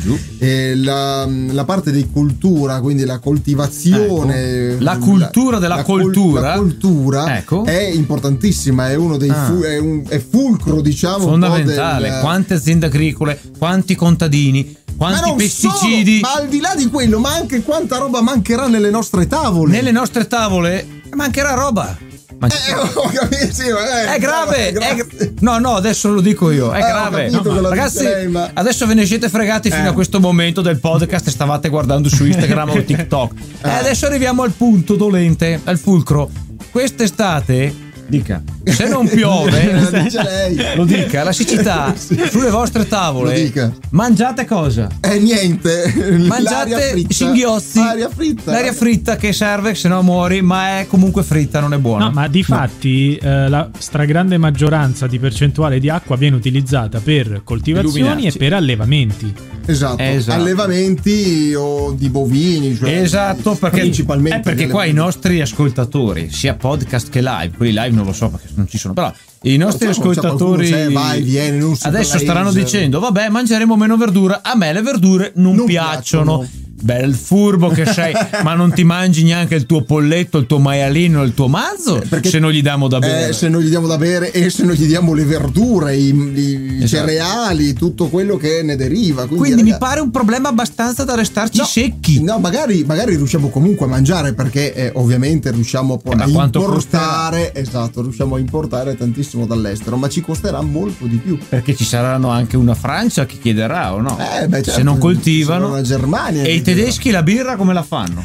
La, 0.75 1.27
la, 1.27 1.65
parte 1.65 1.91
di 1.91 2.07
cultura, 2.11 2.79
quindi 2.81 3.05
la 3.05 3.19
coltivazione, 3.19 4.73
ecco. 4.73 4.83
la 4.83 4.97
cultura 4.97 5.59
della 5.59 5.75
la, 5.75 5.83
cultura, 5.83 6.41
la 6.41 6.57
cultura 6.57 7.37
ecco. 7.37 7.65
è 7.65 7.81
importantissima, 7.81 8.89
è 8.89 8.95
uno 8.95 9.17
dei 9.17 9.29
ah. 9.29 9.45
fu, 9.45 9.61
è, 9.61 9.77
un, 9.77 10.03
è 10.07 10.19
fulcro, 10.19 10.81
diciamo, 10.81 11.25
fondamentale. 11.25 12.09
Del... 12.09 12.19
Quante 12.19 12.53
aziende 12.53 12.85
agricole, 12.87 13.39
quanti 13.57 13.95
contadini, 13.95 14.77
quanti 15.01 15.29
ma 15.31 15.35
pesticidi. 15.35 16.19
Solo, 16.19 16.33
ma 16.33 16.41
al 16.41 16.47
di 16.47 16.59
là 16.59 16.75
di 16.75 16.87
quello, 16.87 17.19
ma 17.19 17.33
anche 17.33 17.63
quanta 17.63 17.97
roba 17.97 18.21
mancherà 18.21 18.67
nelle 18.67 18.91
nostre 18.91 19.25
tavole. 19.25 19.71
Nelle 19.71 19.91
nostre 19.91 20.27
tavole 20.27 21.01
mancherà 21.15 21.55
roba. 21.55 21.97
Ma... 22.37 22.47
Eh, 22.47 23.49
sì, 23.51 23.63
eh, 23.63 24.13
è 24.13 24.19
grave. 24.19 24.69
È 24.69 24.71
gra- 24.71 24.95
no, 25.39 25.57
no, 25.57 25.73
adesso 25.73 26.11
lo 26.11 26.21
dico 26.21 26.51
io. 26.51 26.71
È 26.71 26.77
eh, 26.77 26.81
grave. 26.81 27.29
No, 27.31 27.41
ragazzi, 27.67 28.03
lei, 28.03 28.27
ma... 28.27 28.51
adesso 28.53 28.85
ve 28.85 28.93
ne 28.93 29.05
siete 29.07 29.27
fregati 29.27 29.71
fino 29.71 29.87
a 29.87 29.91
eh. 29.91 29.93
questo 29.93 30.19
momento 30.19 30.61
del 30.61 30.79
podcast. 30.79 31.29
Stavate 31.29 31.69
guardando 31.69 32.07
su 32.07 32.23
Instagram 32.23 32.69
o 32.69 32.81
TikTok. 32.85 33.33
E 33.63 33.67
eh. 33.67 33.71
adesso 33.71 34.05
arriviamo 34.05 34.43
al 34.43 34.51
punto 34.51 34.95
dolente, 34.95 35.61
al 35.63 35.79
fulcro. 35.79 36.29
Quest'estate 36.69 37.89
Dica. 38.11 38.43
Se 38.65 38.89
non 38.89 39.07
piove, 39.07 39.71
lo 40.75 40.83
dica, 40.83 41.23
la 41.23 41.31
siccità 41.31 41.95
sulle 41.95 42.49
vostre 42.49 42.85
tavole. 42.85 43.73
Mangiate 43.91 44.43
cosa? 44.43 44.89
Eh 44.99 45.17
niente. 45.17 45.93
Mangiate 46.27 47.05
singhiozzi. 47.07 47.79
L'aria 47.79 48.09
fritta. 48.09 48.51
L'aria 48.51 48.73
fritta 48.73 49.15
che 49.15 49.31
serve, 49.31 49.75
se 49.75 49.87
no 49.87 50.01
muori, 50.01 50.41
ma 50.41 50.79
è 50.79 50.87
comunque 50.87 51.23
fritta, 51.23 51.61
non 51.61 51.73
è 51.73 51.77
buona. 51.77 52.07
No, 52.07 52.11
ma 52.11 52.27
di 52.27 52.43
fatti 52.43 53.17
no. 53.21 53.29
eh, 53.29 53.47
la 53.47 53.69
stragrande 53.77 54.37
maggioranza 54.37 55.07
di 55.07 55.17
percentuale 55.17 55.79
di 55.79 55.89
acqua 55.89 56.17
viene 56.17 56.35
utilizzata 56.35 56.99
per 56.99 57.43
coltivazioni 57.45 58.27
e 58.27 58.33
per 58.33 58.51
allevamenti. 58.51 59.33
Esatto. 59.65 60.01
esatto. 60.01 60.39
Allevamenti 60.39 61.53
o 61.55 61.91
di 61.93 62.09
bovini. 62.09 62.75
Cioè 62.75 62.89
esatto, 62.97 63.55
perché, 63.55 63.79
principalmente. 63.79 64.37
È 64.37 64.41
perché 64.41 64.67
qua 64.67 64.85
i 64.85 64.93
nostri 64.93 65.41
ascoltatori, 65.41 66.29
sia 66.29 66.55
podcast 66.55 67.09
che 67.09 67.21
live, 67.21 67.51
quelli 67.55 67.71
live 67.71 67.89
non 67.89 68.00
lo 68.03 68.13
so 68.13 68.29
perché 68.29 68.47
non 68.55 68.67
ci 68.67 68.77
sono, 68.77 68.93
però 68.93 69.11
i 69.43 69.57
nostri 69.57 69.85
so, 69.85 69.99
ascoltatori 70.01 70.91
vai, 70.91 71.21
viene, 71.21 71.75
adesso 71.81 72.17
staranno 72.19 72.51
dicendo 72.51 72.99
vabbè 72.99 73.29
mangeremo 73.29 73.75
meno 73.75 73.97
verdura, 73.97 74.41
a 74.43 74.55
me 74.55 74.73
le 74.73 74.81
verdure 74.81 75.31
non, 75.35 75.55
non 75.55 75.65
piacciono. 75.65 76.39
piacciono 76.39 76.60
Bel 76.81 77.13
furbo 77.13 77.69
che 77.69 77.85
sei, 77.85 78.13
ma 78.43 78.53
non 78.55 78.73
ti 78.73 78.83
mangi 78.83 79.23
neanche 79.23 79.55
il 79.55 79.65
tuo 79.65 79.83
polletto, 79.83 80.37
il 80.37 80.47
tuo 80.47 80.59
maialino, 80.59 81.21
il 81.23 81.33
tuo 81.33 81.47
mazzo? 81.47 82.01
Eh, 82.01 82.07
perché 82.07 82.29
se 82.29 82.39
non 82.39 82.51
gli 82.51 82.61
diamo 82.61 82.87
da 82.87 82.99
bere. 82.99 83.29
Eh, 83.29 83.33
se 83.33 83.49
non 83.49 83.61
gli 83.61 83.69
diamo 83.69 83.87
da 83.87 83.97
bere 83.97 84.31
e 84.31 84.49
se 84.49 84.63
non 84.63 84.73
gli 84.73 84.85
diamo 84.85 85.13
le 85.13 85.25
verdure, 85.25 85.95
i, 85.95 86.07
i 86.07 86.83
esatto. 86.83 87.07
cereali, 87.07 87.73
tutto 87.73 88.07
quello 88.07 88.37
che 88.37 88.63
ne 88.63 88.75
deriva. 88.75 89.25
Quindi, 89.27 89.37
Quindi 89.37 89.61
ragazzi, 89.61 89.71
mi 89.71 89.77
pare 89.77 89.99
un 90.01 90.11
problema 90.11 90.49
abbastanza 90.49 91.03
da 91.03 91.15
restarci 91.15 91.59
no, 91.59 91.65
secchi. 91.65 92.21
No, 92.21 92.39
magari, 92.39 92.83
magari, 92.83 93.15
riusciamo 93.15 93.49
comunque 93.49 93.85
a 93.85 93.89
mangiare 93.89 94.33
perché 94.33 94.73
eh, 94.73 94.91
ovviamente 94.95 95.51
riusciamo 95.51 96.01
a, 96.03 96.11
eh, 96.11 96.21
a 96.21 96.27
importare. 96.27 97.53
Esatto, 97.53 98.01
riusciamo 98.01 98.35
a 98.35 98.39
importare 98.39 98.95
tantissimo 98.95 99.45
dall'estero, 99.45 99.97
ma 99.97 100.09
ci 100.09 100.21
costerà 100.21 100.61
molto 100.61 101.05
di 101.05 101.17
più. 101.17 101.37
Perché 101.47 101.75
ci 101.75 101.85
saranno 101.85 102.29
anche 102.29 102.57
una 102.57 102.75
Francia 102.75 103.25
che 103.25 103.37
chiederà 103.39 103.93
o 103.93 104.01
no? 104.01 104.17
Eh, 104.17 104.47
beh, 104.47 104.57
certo, 104.57 104.71
se 104.71 104.83
non 104.83 104.97
coltivano. 104.97 105.67
Una 105.67 105.81
Germania. 105.81 106.43
E 106.43 106.55
i 106.55 106.61
tedeschi 106.75 107.11
la 107.11 107.23
birra 107.23 107.55
come 107.55 107.73
la 107.73 107.83
fanno? 107.83 108.23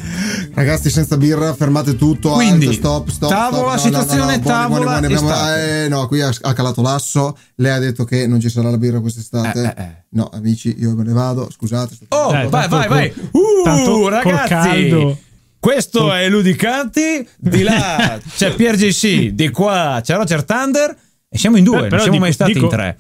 Ragazzi, 0.55 0.91
senza 0.91 1.17
birra 1.17 1.55
fermate 1.55 1.97
tutto. 1.97 2.31
Quindi, 2.31 2.67
alt, 2.67 2.75
stop, 2.77 3.09
stop. 3.09 3.31
Tavola, 3.31 3.77
stop. 3.77 3.93
No, 3.93 3.99
situazione 3.99 4.37
no, 4.37 4.43
no, 4.43 4.49
tavola. 4.49 4.85
Buone, 4.85 5.09
buone, 5.09 5.21
buone, 5.21 5.85
eh, 5.85 5.89
no, 5.89 6.07
qui 6.07 6.21
ha, 6.21 6.33
ha, 6.41 6.53
calato 6.53 6.83
l'asso. 6.83 7.37
Lei 7.57 7.73
ha 7.73 7.79
detto 7.79 8.05
che 8.05 8.27
non 8.27 8.41
ci 8.41 8.49
sarà 8.49 8.71
la 8.71 8.79
birra 8.79 9.01
quest'estate. 9.01 9.75
Eh, 9.77 9.83
eh, 9.83 9.85
eh. 9.85 10.05
No, 10.11 10.31
amici, 10.33 10.75
io 10.79 10.95
me 10.95 11.05
ne 11.05 11.13
vado. 11.13 11.49
Scusate. 11.51 11.97
Oh, 12.09 12.31
Dai, 12.31 12.49
vai, 12.49 12.69
vai, 12.69 12.89
vai. 12.89 13.13
Uh, 13.33 14.09
ragazzi. 14.09 15.25
Questo 15.59 16.01
col... 16.01 16.13
è 16.13 16.29
Ludicanti, 16.29 17.29
di 17.37 17.63
là 17.63 18.21
c'è 18.37 18.55
PRGC, 18.55 19.31
di 19.31 19.51
qua 19.51 20.01
c'è 20.03 20.15
Roger 20.15 20.45
Thunder 20.45 20.97
e 21.29 21.39
siamo 21.39 21.57
in 21.57 21.65
due, 21.65 21.89
non 21.89 21.99
siamo 21.99 22.05
dico, 22.05 22.19
mai 22.19 22.33
stati 22.33 22.53
dico, 22.53 22.67
in 22.67 22.71
tre 22.71 22.99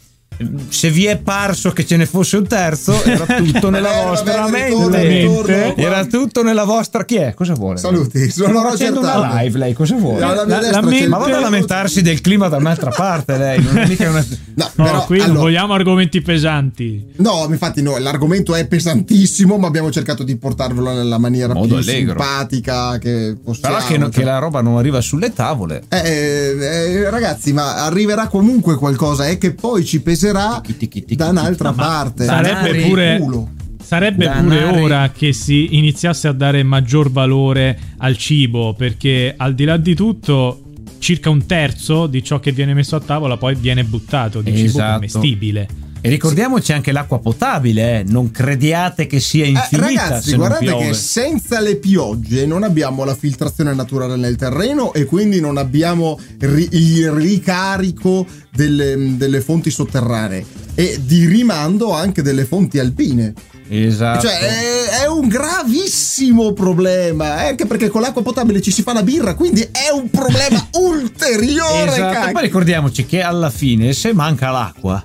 se 0.69 0.91
vi 0.91 1.07
è 1.07 1.17
parso 1.17 1.73
che 1.73 1.87
ce 1.87 1.97
ne 1.97 2.07
fosse 2.07 2.37
un 2.37 2.47
terzo, 2.47 3.03
era 3.05 3.25
tutto 3.25 3.71
nella 3.71 4.03
vostra 4.05 4.43
vabbè, 4.43 4.71
mente. 4.71 5.07
Ritorno, 5.07 5.77
era 5.77 6.05
tutto 6.05 6.43
nella 6.43 6.65
vostra. 6.65 7.05
Chi 7.05 7.17
è? 7.17 7.33
Cosa 7.35 7.55
vuole? 7.55 7.79
Saluti, 7.79 8.31
sono 8.31 8.61
facendo 8.61 9.01
una 9.01 9.41
live. 9.41 9.59
Lei 9.59 9.73
cosa 9.73 9.97
vuole? 9.97 10.21
La, 10.21 10.45
la, 10.45 10.71
la 10.71 10.83
mente... 10.83 11.09
Ma 11.09 11.19
vada 11.19 11.39
a 11.39 11.41
lamentarsi 11.41 12.03
del 12.03 12.21
clima 12.21 12.49
da 12.49 12.57
un'altra 12.57 12.91
parte. 12.91 13.37
Lei 13.39 13.63
non 13.63 13.79
è 13.79 13.87
mica 13.87 14.11
una. 14.11 14.25
No, 14.55 14.71
no 14.75 14.85
però, 14.85 15.05
qui 15.07 15.17
allora... 15.17 15.33
non 15.33 15.43
vogliamo 15.43 15.73
argomenti 15.73 16.21
pesanti. 16.21 17.13
No, 17.17 17.47
infatti, 17.49 17.83
no, 17.83 17.97
l'argomento 17.99 18.55
è 18.55 18.67
pesantissimo, 18.67 19.57
ma 19.57 19.67
abbiamo 19.67 19.91
cercato 19.91 20.23
di 20.23 20.37
portarvelo 20.37 20.93
nella 20.93 21.19
maniera 21.19 21.55
Modo 21.55 21.67
più 21.67 21.77
allegro. 21.77 22.19
simpatica 22.19 22.99
che 22.99 23.37
possiamo. 23.43 23.77
Però 23.77 23.87
che, 23.87 23.99
no, 23.99 24.09
che, 24.09 24.25
la 24.25 24.39
roba 24.39 24.61
non 24.61 24.77
arriva 24.77 25.01
sulle 25.01 25.33
tavole. 25.33 25.85
Eh, 25.89 25.99
eh, 25.99 26.93
eh, 26.95 27.11
ragazzi, 27.11 27.53
ma 27.53 27.85
arriverà 27.85 28.29
comunque 28.29 28.77
qualcosa. 28.77 29.27
È 29.27 29.39
che 29.39 29.53
poi 29.53 29.85
ci 29.85 30.01
peserà 30.01 30.26
peserà 30.33 30.63
da 31.09 31.29
un'altra 31.29 31.73
parte. 31.73 32.25
Sarebbe 32.25 32.87
pure. 32.87 33.55
Sarebbe 33.83 34.29
pure 34.29 34.65
ora 34.65 35.11
che 35.11 35.33
si 35.33 35.77
iniziasse 35.77 36.27
a 36.27 36.33
dare 36.33 36.65
maggior 36.65 37.11
valore 37.11 37.79
al 37.99 38.17
cibo, 38.17 38.75
perché 38.75 39.35
al 39.37 39.55
di 39.55 39.65
là 39.65 39.77
di 39.77 39.95
tutto 39.95 40.63
circa 40.99 41.31
un 41.31 41.47
terzo 41.47 42.09
di 42.09 42.25
ciò 42.25 42.41
che 42.41 42.51
viene 42.51 42.75
messo 42.75 42.97
a 42.97 43.01
tavola 43.01 43.37
poi 43.37 43.55
viene 43.55 43.85
buttato 43.85 44.41
di 44.41 44.51
esatto. 44.51 44.67
cibo 44.67 44.93
commestibile. 44.93 45.69
E 46.07 46.09
ricordiamoci 46.09 46.73
anche 46.73 46.93
l'acqua 46.93 47.19
potabile, 47.19 47.99
eh? 47.99 48.05
non 48.07 48.31
crediate 48.31 49.09
che 49.09 49.19
sia 49.19 49.45
infinita. 49.45 49.89
Eh, 49.89 49.95
ragazzi, 49.97 50.37
guardate 50.37 50.77
che 50.77 50.95
senza 50.95 51.59
le 51.59 51.79
piogge 51.79 52.47
non 52.47 52.63
abbiamo 52.63 53.03
la 53.03 53.17
filtrazione 53.17 53.75
naturale 53.75 54.15
nel 54.15 54.37
terreno 54.37 54.93
e 54.93 55.05
quindi 55.05 55.41
non 55.41 55.57
abbiamo 55.57 56.17
ri- 56.39 56.69
il 56.71 57.11
ricarico 57.11 58.25
delle, 58.53 59.17
delle 59.17 59.41
fonti 59.41 59.73
sotterranee 59.73 60.47
e 60.77 61.01
di 61.03 61.27
rimando 61.27 61.91
anche 61.91 62.23
delle 62.23 62.45
fonti 62.45 62.79
alpine. 62.79 63.35
Esatto. 63.69 64.29
Cioè, 64.29 64.39
è, 64.39 65.03
è, 65.03 65.09
un 65.09 65.27
gravissimo 65.27 66.53
problema. 66.53 67.43
Eh, 67.43 67.49
anche 67.49 67.67
perché 67.67 67.89
con 67.89 68.01
l'acqua 68.01 68.23
potabile 68.23 68.63
ci 68.63 68.71
si 68.71 68.83
fa 68.83 68.93
la 68.93 69.03
birra, 69.03 69.35
quindi 69.35 69.63
è 69.73 69.91
un 69.93 70.09
problema 70.09 70.69
ulteriore. 70.79 71.91
Esatto. 71.91 72.31
Poi 72.31 72.43
ricordiamoci 72.43 73.05
che 73.07 73.23
alla 73.23 73.51
fine, 73.51 73.93
se 73.93 74.13
manca 74.13 74.51
l'acqua. 74.53 75.03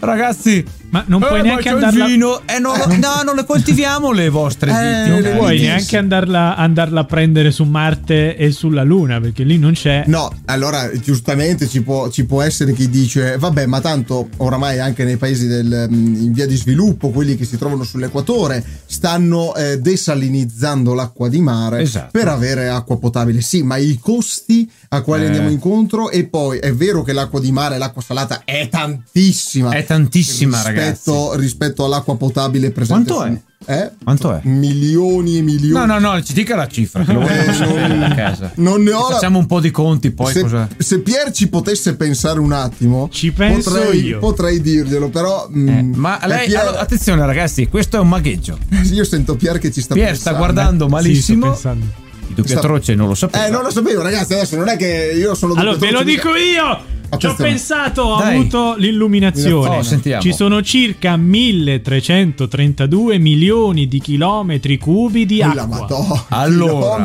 Ragazzi, 0.00 0.64
ma 0.96 1.04
non 1.06 1.20
puoi 1.20 1.40
eh, 1.40 1.42
neanche 1.42 1.68
andarla. 1.68 2.06
Vino, 2.06 2.40
eh, 2.46 2.60
lo, 2.60 2.74
no, 2.76 3.22
non 3.24 3.34
le 3.34 3.44
coltiviamo 3.44 4.12
le 4.12 4.28
vostre 4.28 4.70
eh, 4.70 5.08
Non 5.08 5.36
puoi 5.36 5.60
neanche 5.60 5.96
andarla, 5.96 6.56
andarla, 6.56 7.00
a 7.00 7.04
prendere 7.04 7.50
su 7.50 7.64
Marte 7.64 8.36
e 8.36 8.50
sulla 8.50 8.82
Luna 8.82 9.20
perché 9.20 9.42
lì 9.42 9.58
non 9.58 9.72
c'è. 9.72 10.04
No, 10.06 10.32
allora 10.46 10.90
giustamente 10.98 11.68
ci 11.68 11.82
può, 11.82 12.08
ci 12.10 12.24
può 12.24 12.42
essere 12.42 12.72
chi 12.72 12.88
dice: 12.88 13.36
Vabbè, 13.36 13.66
ma 13.66 13.80
tanto 13.80 14.28
oramai 14.38 14.78
anche 14.78 15.04
nei 15.04 15.16
paesi 15.16 15.46
del, 15.46 15.88
mm, 15.90 16.14
in 16.22 16.32
via 16.32 16.46
di 16.46 16.56
sviluppo, 16.56 17.10
quelli 17.10 17.36
che 17.36 17.44
si 17.44 17.58
trovano 17.58 17.84
sull'equatore, 17.84 18.64
stanno 18.86 19.54
eh, 19.54 19.78
desalinizzando 19.78 20.94
l'acqua 20.94 21.28
di 21.28 21.40
mare 21.40 21.82
esatto. 21.82 22.10
per 22.12 22.28
avere 22.28 22.68
acqua 22.68 22.98
potabile. 22.98 23.40
Sì, 23.40 23.62
ma 23.62 23.76
i 23.76 23.98
costi 24.00 24.70
a 24.88 25.02
quali 25.02 25.24
eh. 25.24 25.26
andiamo 25.26 25.50
incontro, 25.50 26.10
e 26.10 26.24
poi 26.26 26.58
è 26.58 26.72
vero 26.72 27.02
che 27.02 27.12
l'acqua 27.12 27.40
di 27.40 27.52
mare, 27.52 27.76
l'acqua 27.76 28.02
salata 28.02 28.42
è 28.44 28.68
tantissima. 28.70 29.70
È 29.72 29.84
tantissima, 29.84 30.62
ragazzi 30.62 30.85
rispetto, 30.90 31.34
rispetto, 31.36 31.84
all'acqua 31.84 32.16
potabile 32.16 32.70
presente. 32.70 33.12
Quanto 33.12 33.24
è? 33.24 33.40
Eh? 33.68 33.90
Quanto 34.02 34.32
è? 34.32 34.40
Milioni 34.44 35.38
e 35.38 35.42
milioni. 35.42 35.86
No, 35.86 35.86
no, 35.86 35.98
no, 35.98 36.22
ci 36.22 36.32
dica 36.32 36.54
la 36.54 36.68
cifra 36.68 37.02
che 37.04 37.12
lo 37.12 37.26
eh, 37.26 38.04
a 38.04 38.14
casa. 38.14 38.52
Non 38.56 38.82
ne 38.82 38.92
ho 38.92 39.10
Facciamo 39.10 39.38
un 39.38 39.46
po' 39.46 39.60
di 39.60 39.70
conti 39.70 40.12
poi. 40.12 40.32
Se, 40.32 40.42
cosa... 40.42 40.68
se 40.76 41.00
Pier 41.00 41.32
ci 41.32 41.48
potesse 41.48 41.96
pensare 41.96 42.38
un 42.38 42.52
attimo, 42.52 43.08
ci 43.10 43.32
penso 43.32 43.70
potrei, 43.70 44.04
io. 44.04 44.18
potrei 44.18 44.60
dirglielo, 44.60 45.08
però. 45.08 45.48
Mm, 45.50 45.68
eh, 45.68 45.82
ma 45.94 46.20
lei, 46.26 46.46
Pier... 46.46 46.60
allora, 46.60 46.80
attenzione 46.80 47.26
ragazzi, 47.26 47.66
questo 47.66 47.96
è 47.96 48.00
un 48.00 48.08
magheggio. 48.08 48.58
Io 48.92 49.04
sento 49.04 49.36
Pier 49.36 49.58
che 49.58 49.72
ci 49.72 49.80
sta 49.80 49.94
Pier 49.94 50.10
pensando. 50.10 50.38
sta 50.38 50.38
guardando 50.38 50.88
malissimo. 50.88 51.52
Sì, 51.54 51.58
sto 51.58 51.70
pensando. 51.70 52.04
Il 52.28 52.34
doppiatroce 52.34 52.94
non 52.94 53.08
lo 53.08 53.14
sapevo. 53.14 53.44
Eh, 53.44 53.50
non 53.50 53.62
lo 53.62 53.70
sapevo, 53.70 54.02
ragazzi. 54.02 54.34
Adesso 54.34 54.56
non 54.56 54.68
è 54.68 54.76
che 54.76 55.12
io 55.16 55.34
sono 55.34 55.54
Allora, 55.54 55.76
ve 55.76 55.90
lo 55.90 56.02
dico 56.02 56.34
io. 56.34 56.94
Ci 57.18 57.26
ho 57.26 57.34
pensato, 57.34 58.02
ho 58.02 58.18
Dai. 58.18 58.36
avuto 58.36 58.76
l'illuminazione. 58.76 59.78
Oh, 59.78 60.20
Ci 60.20 60.32
sono 60.32 60.62
circa 60.62 61.16
1332 61.16 63.18
milioni 63.18 63.88
di 63.88 64.00
chilometri 64.00 64.78
cubi 64.78 65.26
di 65.26 65.42
acqua. 65.42 65.84
Allora, 66.28 67.02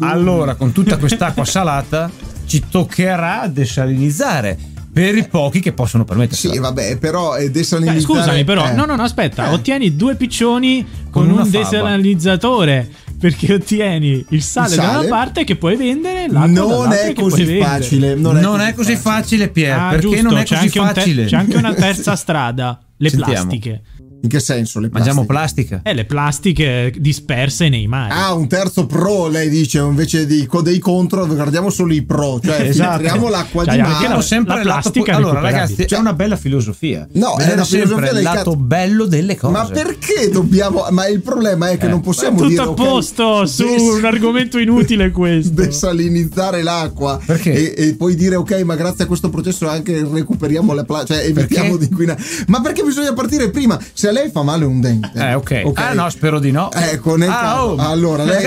allora, 0.00 0.54
con 0.54 0.72
tutta 0.72 0.96
quest'acqua 0.96 1.44
salata 1.44 2.10
ci 2.46 2.62
toccherà 2.68 3.46
desalinizzare 3.46 4.58
per 4.92 5.16
i 5.16 5.26
pochi 5.26 5.60
che 5.60 5.72
possono 5.72 6.04
permettersi. 6.04 6.50
Sì, 6.50 6.58
vabbè, 6.58 6.98
però 6.98 7.32
è 7.32 7.50
desalinizzare. 7.50 7.98
Eh, 7.98 8.02
scusami, 8.02 8.44
però, 8.44 8.68
eh. 8.68 8.72
no, 8.72 8.84
no, 8.84 8.94
no, 8.94 9.02
aspetta, 9.02 9.48
eh. 9.48 9.54
ottieni 9.54 9.96
due 9.96 10.16
piccioni 10.16 10.86
con, 11.10 11.28
con 11.28 11.38
un 11.38 11.50
desalinizzatore 11.50 12.90
perché 13.22 13.54
ottieni 13.54 14.26
il 14.30 14.42
sale, 14.42 14.66
il 14.66 14.74
sale, 14.74 14.76
da 14.76 14.98
una 14.98 15.08
parte 15.08 15.44
che 15.44 15.54
puoi 15.54 15.76
vendere 15.76 16.26
l'acqua 16.28 16.48
non 16.48 16.92
è 16.92 17.12
così 17.12 17.58
facile 17.60 18.16
non, 18.16 18.36
non 18.38 18.60
è, 18.60 18.74
così 18.74 18.96
facile, 18.96 19.48
Pier 19.48 19.78
ah, 19.78 19.88
perché 19.90 20.08
giusto, 20.08 20.22
non 20.28 20.38
è 20.38 20.44
così 20.44 20.68
facile 20.68 21.22
te- 21.22 21.28
c'è 21.28 21.36
anche 21.36 21.56
una 21.56 21.72
terza 21.72 22.16
strada 22.16 22.80
le 22.96 23.08
Sentiamo. 23.08 23.32
plastiche 23.32 23.82
in 24.22 24.28
che 24.28 24.38
senso 24.40 24.78
le 24.78 24.88
plastiche? 24.88 25.14
Mangiamo 25.14 25.26
plastica? 25.26 25.80
Eh, 25.82 25.94
le 25.94 26.04
plastiche 26.04 26.92
disperse 26.96 27.68
nei 27.68 27.88
mari. 27.88 28.12
Ah, 28.12 28.32
un 28.34 28.46
terzo 28.46 28.86
pro, 28.86 29.26
lei 29.26 29.48
dice, 29.48 29.78
invece 29.78 30.26
di, 30.26 30.48
dei 30.62 30.78
contro, 30.78 31.26
guardiamo 31.26 31.70
solo 31.70 31.92
i 31.92 32.02
pro. 32.02 32.40
Cioè, 32.42 32.60
esatto. 32.60 32.98
filtriamo 32.98 33.28
l'acqua 33.28 33.64
cioè, 33.64 33.74
di 33.74 33.80
mare. 33.80 34.06
Perché 34.06 34.22
sempre 34.22 34.56
la 34.56 34.62
plastica 34.62 35.16
Allora, 35.16 35.40
ragazzi, 35.40 35.74
c'è 35.74 35.86
cioè, 35.86 35.98
una 35.98 36.12
bella 36.12 36.36
filosofia. 36.36 37.06
No, 37.12 37.36
è 37.36 37.52
una 37.52 37.64
filosofia 37.64 38.12
del 38.12 38.22
lato 38.22 38.52
ca- 38.52 38.56
bello 38.56 39.06
delle 39.06 39.36
cose. 39.36 39.52
Ma 39.52 39.64
perché 39.64 40.30
dobbiamo... 40.30 40.86
Ma 40.90 41.08
il 41.08 41.20
problema 41.20 41.70
è 41.70 41.76
che 41.76 41.86
eh. 41.86 41.90
non 41.90 42.00
possiamo 42.00 42.36
tutto 42.36 42.48
dire... 42.48 42.64
Tutto 42.64 42.82
a 42.82 42.86
posto 42.86 43.26
okay, 43.26 43.48
su 43.48 43.64
des- 43.64 43.82
un 43.82 44.04
argomento 44.04 44.58
inutile 44.58 45.10
questo. 45.10 45.52
Desalinizzare 45.52 46.62
l'acqua. 46.62 47.20
Perché? 47.24 47.74
E, 47.74 47.88
e, 47.88 47.94
poi 47.96 48.14
dire, 48.14 48.36
ok, 48.36 48.62
ma 48.62 48.76
grazie 48.76 49.04
a 49.04 49.06
questo 49.08 49.30
processo 49.30 49.68
anche 49.68 50.06
recuperiamo 50.08 50.72
la 50.74 50.84
plastica, 50.84 51.18
cioè 51.18 51.26
evitiamo 51.26 51.70
perché? 51.70 51.86
di 51.86 51.90
inquinare. 51.90 52.22
Ma 52.46 52.60
perché 52.60 52.84
bisogna 52.84 53.12
partire 53.12 53.50
prima? 53.50 53.80
Se 53.92 54.10
a 54.12 54.20
lei 54.20 54.30
fa 54.30 54.42
male 54.42 54.64
un 54.64 54.80
dente. 54.80 55.10
Eh, 55.14 55.34
ok. 55.34 55.62
okay. 55.64 55.84
Ah, 55.84 55.92
no, 55.94 56.08
spero 56.10 56.38
di 56.38 56.50
no. 56.50 56.70
Ecco, 56.70 57.16
nel 57.16 57.30
ah, 57.30 57.40
caso. 57.40 57.60
Oh, 57.62 57.76
allora, 57.78 58.24
lei... 58.24 58.44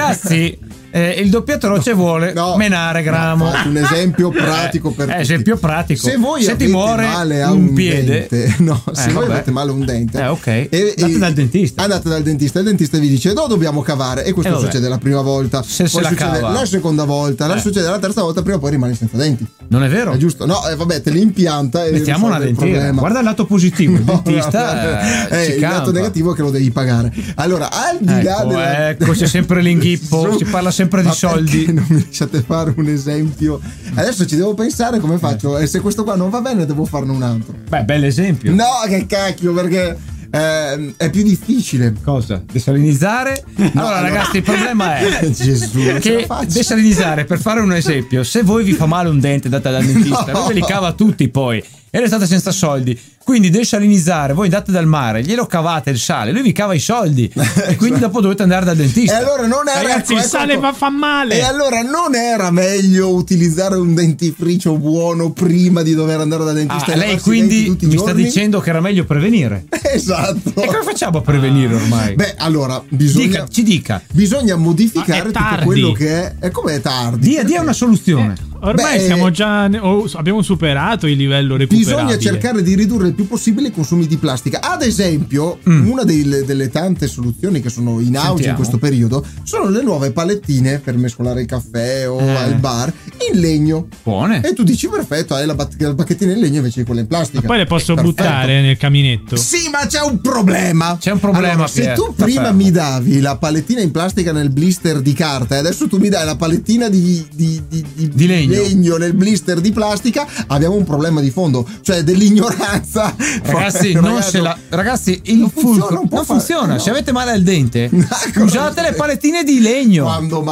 eh, 0.95 1.19
il 1.19 1.29
doppiatroce 1.29 1.91
no, 1.91 1.97
vuole 1.97 2.31
no, 2.31 2.55
menare 2.55 3.03
gramo. 3.03 3.51
No, 3.51 3.69
un 3.69 3.75
esempio 3.75 4.29
pratico 4.29 4.91
per 4.91 5.09
eh, 5.11 5.19
esempio 5.19 5.57
pratico. 5.57 6.07
Se 6.07 6.15
voi 6.15 6.41
se 6.41 6.55
ti 6.55 6.67
muore 6.67 7.05
male 7.05 7.43
a 7.43 7.51
un, 7.51 7.73
piede, 7.73 8.27
dente, 8.29 8.55
no, 8.63 8.81
se 8.93 9.09
eh, 9.09 9.11
voi 9.11 9.25
avete 9.25 9.51
male 9.51 9.71
a 9.71 9.73
un 9.73 9.83
dente, 9.83 10.21
eh, 10.21 10.27
okay. 10.27 10.67
e, 10.69 10.93
andate 10.97 11.17
dal 11.17 11.33
dentista. 11.33 11.83
Andate 11.83 12.07
dal 12.07 12.23
dentista, 12.23 12.59
il 12.59 12.65
dentista 12.65 12.97
vi 12.97 13.09
dice 13.09 13.33
"No, 13.33 13.47
dobbiamo 13.47 13.81
cavare" 13.81 14.23
e 14.23 14.31
questo 14.31 14.55
eh, 14.55 14.61
succede 14.61 14.87
la 14.87 14.97
prima 14.97 15.19
volta, 15.19 15.61
se 15.63 15.83
poi 15.83 15.89
se 15.89 16.01
la 16.01 16.07
succede 16.07 16.39
cava. 16.39 16.53
la 16.53 16.65
seconda 16.65 17.03
volta, 17.03 17.45
la 17.45 17.57
eh. 17.57 17.59
succede 17.59 17.89
la 17.89 17.99
terza 17.99 18.21
volta, 18.21 18.41
prima 18.41 18.55
o 18.55 18.59
poi 18.61 18.71
rimani 18.71 18.95
senza 18.95 19.17
denti. 19.17 19.45
Non 19.67 19.83
è 19.83 19.89
vero? 19.89 20.13
È 20.13 20.17
giusto. 20.17 20.45
No, 20.45 20.65
eh, 20.65 20.77
vabbè, 20.77 21.01
te 21.01 21.09
li 21.09 21.19
impianta 21.19 21.83
e 21.83 21.91
mettiamo 21.91 22.27
una 22.27 22.39
dentiera. 22.39 22.89
Guarda 22.91 23.19
il 23.19 23.25
lato 23.25 23.45
positivo, 23.45 23.95
il 23.95 24.03
dentista 24.23 25.27
eh, 25.27 25.55
il 25.55 25.59
lato 25.59 25.91
negativo 25.91 26.31
è 26.31 26.35
che 26.37 26.41
lo 26.41 26.51
devi 26.51 26.71
pagare. 26.71 27.11
Allora, 27.35 27.69
al 27.69 27.97
di 27.99 28.23
là 28.23 28.39
ecco, 28.39 28.47
della... 28.47 28.89
ecco, 28.91 29.11
c'è 29.11 29.27
sempre 29.27 29.61
l'inghippo, 29.61 30.37
si 30.37 30.45
parla 30.45 30.71
sempre 30.71 30.83
di 30.87 31.11
soldi 31.11 31.65
non 31.73 31.85
mi 31.89 32.03
lasciate 32.03 32.41
fare 32.41 32.73
un 32.75 32.87
esempio. 32.87 33.59
Adesso 33.93 34.25
ci 34.25 34.35
devo 34.35 34.53
pensare 34.53 34.99
come 34.99 35.17
faccio. 35.17 35.57
E 35.57 35.67
se 35.67 35.79
questo 35.79 36.03
qua 36.03 36.15
non 36.15 36.29
va 36.29 36.41
bene, 36.41 36.65
devo 36.65 36.85
farne 36.85 37.11
un 37.11 37.23
altro. 37.23 37.55
Beh, 37.67 37.83
bel 37.83 38.03
esempio. 38.03 38.53
No, 38.53 38.83
che 38.87 39.05
cacchio, 39.05 39.53
perché. 39.53 39.97
Eh, 40.31 40.93
è 40.97 41.09
più 41.09 41.23
difficile. 41.23 41.93
Cosa? 42.03 42.43
Desalinizzare? 42.51 43.43
No, 43.75 43.81
allora, 43.81 44.01
no. 44.01 44.07
ragazzi, 44.07 44.37
il 44.37 44.43
problema 44.43 44.97
è 44.97 45.29
Gesù, 45.31 45.79
che 45.99 46.27
desalinizzare, 46.47 47.25
per 47.25 47.39
fare 47.39 47.61
un 47.61 47.73
esempio, 47.73 48.23
se 48.23 48.43
voi 48.43 48.63
vi 48.63 48.73
fa 48.73 48.85
male 48.85 49.09
un 49.09 49.19
dente 49.19 49.49
data 49.49 49.71
dal 49.71 49.83
dentista, 49.83 50.31
no. 50.31 50.39
voi 50.39 50.47
ve 50.49 50.53
li 50.55 50.61
cava 50.61 50.93
tutti 50.93 51.27
poi 51.29 51.63
e 51.95 51.99
restate 52.01 52.27
senza 52.27 52.51
soldi. 52.51 52.99
Quindi 53.23 53.49
desalinizzare, 53.49 54.33
voi 54.33 54.45
andate 54.45 54.69
dal 54.69 54.85
mare, 54.85 55.23
glielo 55.23 55.45
cavate 55.45 55.91
il 55.91 55.97
sale, 55.97 56.31
lui 56.31 56.41
vi 56.41 56.51
cava 56.51 56.73
i 56.73 56.79
soldi 56.79 57.31
e 57.67 57.75
quindi 57.77 57.99
dopo 57.99 58.19
dovete 58.19 58.43
andare 58.43 58.65
dal 58.65 58.75
dentista. 58.75 59.13
E 59.13 59.23
allora 59.23 59.47
non 59.47 59.67
era 59.67 59.81
Ragazzi, 59.81 60.11
ecco, 60.11 60.21
il 60.21 60.27
sale 60.27 60.53
ecco, 60.55 60.73
fa 60.73 60.89
male. 60.89 61.37
E 61.37 61.41
allora 61.41 61.81
non 61.81 62.13
era 62.13 62.51
meglio 62.51 63.13
utilizzare 63.13 63.77
un 63.77 63.95
dentifricio 63.95 64.77
buono 64.77 65.31
prima 65.31 65.83
di 65.83 65.95
dover 65.95 66.19
andare 66.19 66.43
dal 66.43 66.53
dentista? 66.55 66.91
Ah, 66.91 66.97
lei 66.97 67.17
quindi 67.19 67.75
mi 67.79 67.97
sta 67.97 68.11
dicendo 68.11 68.59
che 68.59 68.69
era 68.69 68.81
meglio 68.81 69.05
prevenire. 69.05 69.63
Esatto. 69.95 70.61
E 70.61 70.65
come 70.65 70.83
facciamo 70.83 71.19
a 71.19 71.21
prevenire 71.21 71.73
ormai? 71.73 72.15
Beh, 72.15 72.35
allora 72.37 72.83
bisogna 72.89 73.25
dica, 73.27 73.47
ci 73.47 73.63
dica. 73.63 74.01
Bisogna 74.11 74.57
modificare 74.57 75.31
tutto 75.31 75.63
quello 75.63 75.93
che 75.93 76.09
è. 76.09 76.35
E 76.41 76.51
come 76.51 76.75
è 76.75 76.81
tardi? 76.81 77.29
Dia, 77.29 77.43
dia 77.43 77.61
una 77.61 77.71
soluzione. 77.71 78.33
Eh. 78.33 78.54
Ormai 78.61 78.97
Beh, 78.97 79.03
siamo 79.03 79.31
già 79.31 79.69
oh, 79.81 80.09
abbiamo 80.13 80.41
superato 80.41 81.07
il 81.07 81.17
livello 81.17 81.55
recuperabile. 81.55 82.15
Bisogna 82.15 82.17
cercare 82.17 82.63
di 82.63 82.75
ridurre 82.75 83.07
il 83.07 83.13
più 83.13 83.27
possibile 83.27 83.67
i 83.67 83.71
consumi 83.71 84.07
di 84.07 84.17
plastica. 84.17 84.61
Ad 84.61 84.81
esempio, 84.81 85.59
mm. 85.67 85.89
una 85.89 86.03
delle, 86.03 86.43
delle, 86.43 86.69
tante 86.69 87.07
soluzioni 87.07 87.61
che 87.61 87.69
sono 87.69 87.99
in 87.99 88.15
auge 88.15 88.43
Sentiamo. 88.43 88.49
in 88.49 88.55
questo 88.55 88.77
periodo 88.77 89.25
sono 89.43 89.69
le 89.69 89.81
nuove 89.83 90.11
palettine 90.11 90.79
per 90.79 90.97
mescolare 90.97 91.41
il 91.41 91.47
caffè 91.47 92.09
o 92.09 92.19
eh. 92.19 92.35
al 92.35 92.55
bar 92.55 92.91
in 93.31 93.39
legno. 93.39 93.87
Buone. 94.03 94.41
E 94.41 94.53
tu 94.53 94.63
dici 94.63 94.87
perfetto, 94.87 95.35
hai 95.35 95.45
la, 95.45 95.55
ba- 95.55 95.67
la 95.77 95.93
bacchettina 95.93 96.31
in 96.31 96.39
legno 96.39 96.57
invece 96.57 96.79
di 96.79 96.85
quella 96.85 97.01
in 97.01 97.07
plastica. 97.07 97.41
Ma 97.41 97.47
poi 97.47 97.57
le 97.57 97.65
posso 97.65 97.93
buttare 97.95 98.61
nel 98.61 98.77
caminetto. 98.77 99.35
Sì, 99.35 99.69
ma 99.69 99.85
c'è 99.85 100.01
un 100.01 100.21
problema. 100.21 100.97
C'è 100.99 101.11
un 101.11 101.19
problema. 101.19 101.53
Allora, 101.53 101.67
se 101.67 101.93
tu 101.93 102.13
prima 102.15 102.51
mi 102.51 102.71
davi 102.71 103.19
la 103.19 103.37
palettina 103.37 103.81
in 103.81 103.91
plastica 103.91 104.31
nel 104.31 104.49
blister 104.49 105.01
di 105.01 105.13
carta 105.13 105.55
e 105.55 105.59
adesso 105.59 105.87
tu 105.87 105.97
mi 105.97 106.09
dai 106.09 106.25
la 106.25 106.35
palettina 106.35 106.89
di, 106.89 107.25
di, 107.33 107.61
di, 107.67 107.85
di 107.93 108.27
legno 108.27 108.44
legno 108.47 108.97
nel 108.97 109.13
blister 109.13 109.59
di 109.61 109.71
plastica, 109.71 110.27
abbiamo 110.47 110.75
un 110.75 110.83
problema 110.83 111.21
di 111.21 111.29
fondo, 111.29 111.67
cioè 111.81 112.03
dell'ignoranza. 112.03 113.15
Ragazzi, 113.43 113.93
non 113.99 114.21
se 114.21 114.41
la, 114.41 114.57
ragazzi 114.69 115.21
il 115.25 115.37
non 115.39 115.49
funziona, 115.49 115.95
non, 115.95 116.07
non 116.09 116.25
funziona. 116.25 116.73
No. 116.73 116.79
se 116.79 116.89
avete 116.89 117.11
male 117.11 117.31
al 117.31 117.41
dente, 117.41 117.89
usate 118.37 118.81
le 118.81 118.93
palettine 118.93 119.43
di 119.43 119.59
legno. 119.59 120.05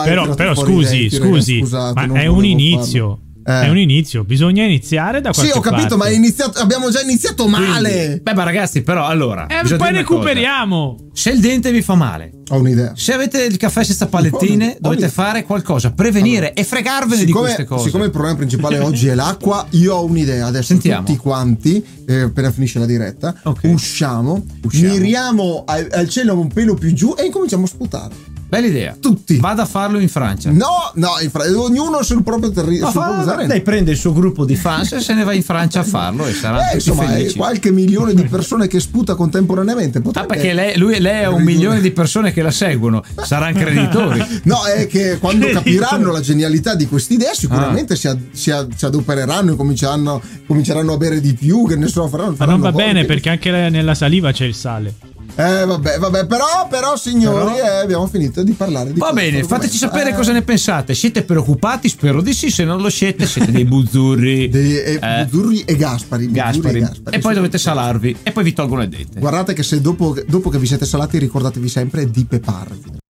però, 0.03 0.33
però 0.33 0.55
scusi, 0.55 0.99
denti, 1.09 1.15
scusi, 1.15 1.19
ragazzi, 1.19 1.59
scusate, 1.59 2.07
ma 2.07 2.21
è 2.21 2.27
un 2.27 2.45
inizio. 2.45 3.07
Farlo 3.07 3.31
Eh. 3.45 3.61
È 3.61 3.69
un 3.69 3.77
inizio, 3.77 4.23
bisogna 4.23 4.63
iniziare 4.63 5.19
da 5.19 5.31
qualche 5.31 5.51
Sì, 5.51 5.57
ho 5.57 5.61
capito, 5.61 5.97
parte. 5.97 6.11
ma 6.11 6.15
iniziato, 6.15 6.59
abbiamo 6.59 6.89
già 6.89 7.01
iniziato 7.01 7.47
male. 7.47 7.89
Quindi, 7.89 8.21
beh, 8.21 8.33
ma 8.33 8.43
ragazzi, 8.43 8.81
però 8.83 9.05
allora. 9.05 9.47
Eh, 9.47 9.75
poi 9.75 9.91
recuperiamo. 9.91 11.09
Se 11.13 11.29
il 11.29 11.39
dente 11.39 11.71
vi 11.71 11.81
fa 11.81 11.95
male, 11.95 12.31
ho 12.49 12.57
un'idea. 12.57 12.93
Se 12.95 13.13
avete 13.13 13.43
il 13.43 13.57
caffè 13.57 13.83
senza 13.83 14.07
palettine, 14.07 14.77
dovete 14.79 15.09
fare 15.09 15.43
qualcosa, 15.43 15.91
prevenire 15.91 16.47
allora, 16.47 16.53
e 16.53 16.63
fregarvene 16.63 17.25
siccome, 17.25 17.49
di 17.49 17.53
queste 17.53 17.65
cose. 17.65 17.83
Siccome 17.85 18.05
il 18.05 18.11
problema 18.11 18.35
principale 18.37 18.79
oggi 18.79 19.07
è 19.07 19.13
l'acqua, 19.13 19.65
io 19.71 19.95
ho 19.95 20.05
un'idea. 20.05 20.47
Adesso 20.47 20.67
Sentiamo. 20.67 21.05
tutti 21.05 21.17
quanti, 21.17 21.85
eh, 22.07 22.21
appena 22.21 22.51
finisce 22.51 22.79
la 22.79 22.85
diretta, 22.85 23.35
okay. 23.43 23.71
usciamo, 23.71 24.43
usciamo, 24.63 24.93
miriamo 24.93 25.63
al, 25.67 25.87
al 25.91 26.09
cielo 26.09 26.39
un 26.39 26.47
pelo 26.47 26.73
più 26.75 26.93
giù 26.93 27.13
e 27.17 27.25
incominciamo 27.25 27.65
a 27.65 27.67
sputare. 27.67 28.31
Bella 28.53 28.67
idea. 28.67 28.95
Tutti. 28.99 29.37
Vada 29.37 29.63
a 29.63 29.65
farlo 29.65 29.97
in 29.97 30.07
Francia. 30.07 30.51
No, 30.51 30.91
no, 30.93 31.13
in 31.23 31.31
Fra- 31.31 31.45
ognuno 31.57 32.03
sul 32.03 32.21
proprio 32.21 32.51
territorio. 32.51 32.91
Fa- 32.91 33.45
lei 33.47 33.61
prende 33.61 33.89
il 33.89 33.97
suo 33.97 34.13
gruppo 34.13 34.45
di 34.45 34.55
fans 34.55 34.91
e 34.91 34.99
se 34.99 35.15
ne 35.15 35.23
va 35.23 35.33
in 35.33 35.41
Francia 35.41 35.79
a 35.79 35.83
farlo 35.83 36.27
e 36.27 36.33
sarà 36.33 36.69
eh, 36.69 36.75
insomma, 36.75 37.07
felici. 37.07 37.35
qualche 37.35 37.71
milione 37.71 38.13
di 38.13 38.21
persone 38.25 38.67
che 38.67 38.79
sputa 38.79 39.15
contemporaneamente. 39.15 40.03
Ah, 40.13 40.25
perché 40.25 40.53
lei, 40.53 40.77
lui, 40.77 40.99
lei 40.99 41.23
ha 41.23 41.31
un 41.31 41.41
milione 41.41 41.81
di 41.81 41.89
persone 41.89 42.31
che 42.31 42.43
la 42.43 42.51
seguono, 42.51 43.03
saranno 43.23 43.57
creditori. 43.57 44.23
no, 44.45 44.63
è 44.65 44.85
che 44.85 45.17
quando 45.17 45.49
capiranno 45.49 46.11
la 46.11 46.21
genialità 46.21 46.75
di 46.75 46.85
questa 46.85 47.15
idea, 47.15 47.33
sicuramente 47.33 47.93
ah. 47.93 47.95
si, 47.95 48.07
ad, 48.07 48.19
si, 48.33 48.51
ad, 48.51 48.71
si, 48.75 48.85
adopereranno 48.85 49.53
e 49.53 49.55
cominceranno, 49.55 50.21
cominceranno, 50.45 50.93
a 50.93 50.97
bere 50.97 51.19
di 51.21 51.33
più. 51.33 51.65
Che 51.65 51.75
nessuno 51.75 52.07
faranno. 52.07 52.35
Ma 52.37 52.45
non 52.45 52.59
va 52.59 52.71
bene 52.71 53.05
perché 53.05 53.31
anche 53.31 53.49
nella 53.49 53.95
saliva 53.95 54.31
c'è 54.31 54.45
il 54.45 54.53
sale. 54.53 55.12
Eh, 55.35 55.65
vabbè, 55.65 55.97
vabbè, 55.97 56.25
però, 56.27 56.67
però 56.69 56.95
signori, 56.95 57.53
però... 57.53 57.65
Eh, 57.65 57.81
abbiamo 57.81 58.07
finito 58.07 58.43
di 58.43 58.51
parlare 58.51 58.93
di 58.93 58.99
Va 58.99 59.11
bene, 59.11 59.43
fateci 59.43 59.77
sapere 59.77 60.11
eh. 60.11 60.13
cosa 60.13 60.31
ne 60.31 60.43
pensate. 60.43 60.93
Siete 60.93 61.23
preoccupati? 61.23 61.89
Spero 61.89 62.21
di 62.21 62.33
sì. 62.33 62.51
Se 62.51 62.63
non 62.63 62.81
lo 62.81 62.89
siete, 62.89 63.25
siete 63.25 63.51
dei 63.51 63.65
buzzurri. 63.65 64.49
dei, 64.49 64.77
eh, 64.77 64.99
eh. 65.01 65.25
Buzzurri 65.25 65.61
e 65.61 65.75
Gaspari. 65.75 66.31
Gaspari. 66.31 66.77
E, 66.77 66.81
Gaspari. 66.81 67.17
e 67.17 67.19
poi 67.19 67.33
dovete 67.33 67.57
salarvi. 67.57 68.17
E 68.23 68.31
poi 68.31 68.43
vi 68.43 68.53
tolgono 68.53 68.81
le 68.81 68.89
dette. 68.89 69.19
Guardate 69.19 69.53
che 69.53 69.63
se 69.63 69.81
dopo, 69.81 70.15
dopo 70.27 70.49
che 70.49 70.59
vi 70.59 70.67
siete 70.67 70.85
salati, 70.85 71.17
ricordatevi 71.17 71.67
sempre 71.67 72.09
di 72.09 72.25
peparvi. 72.25 73.01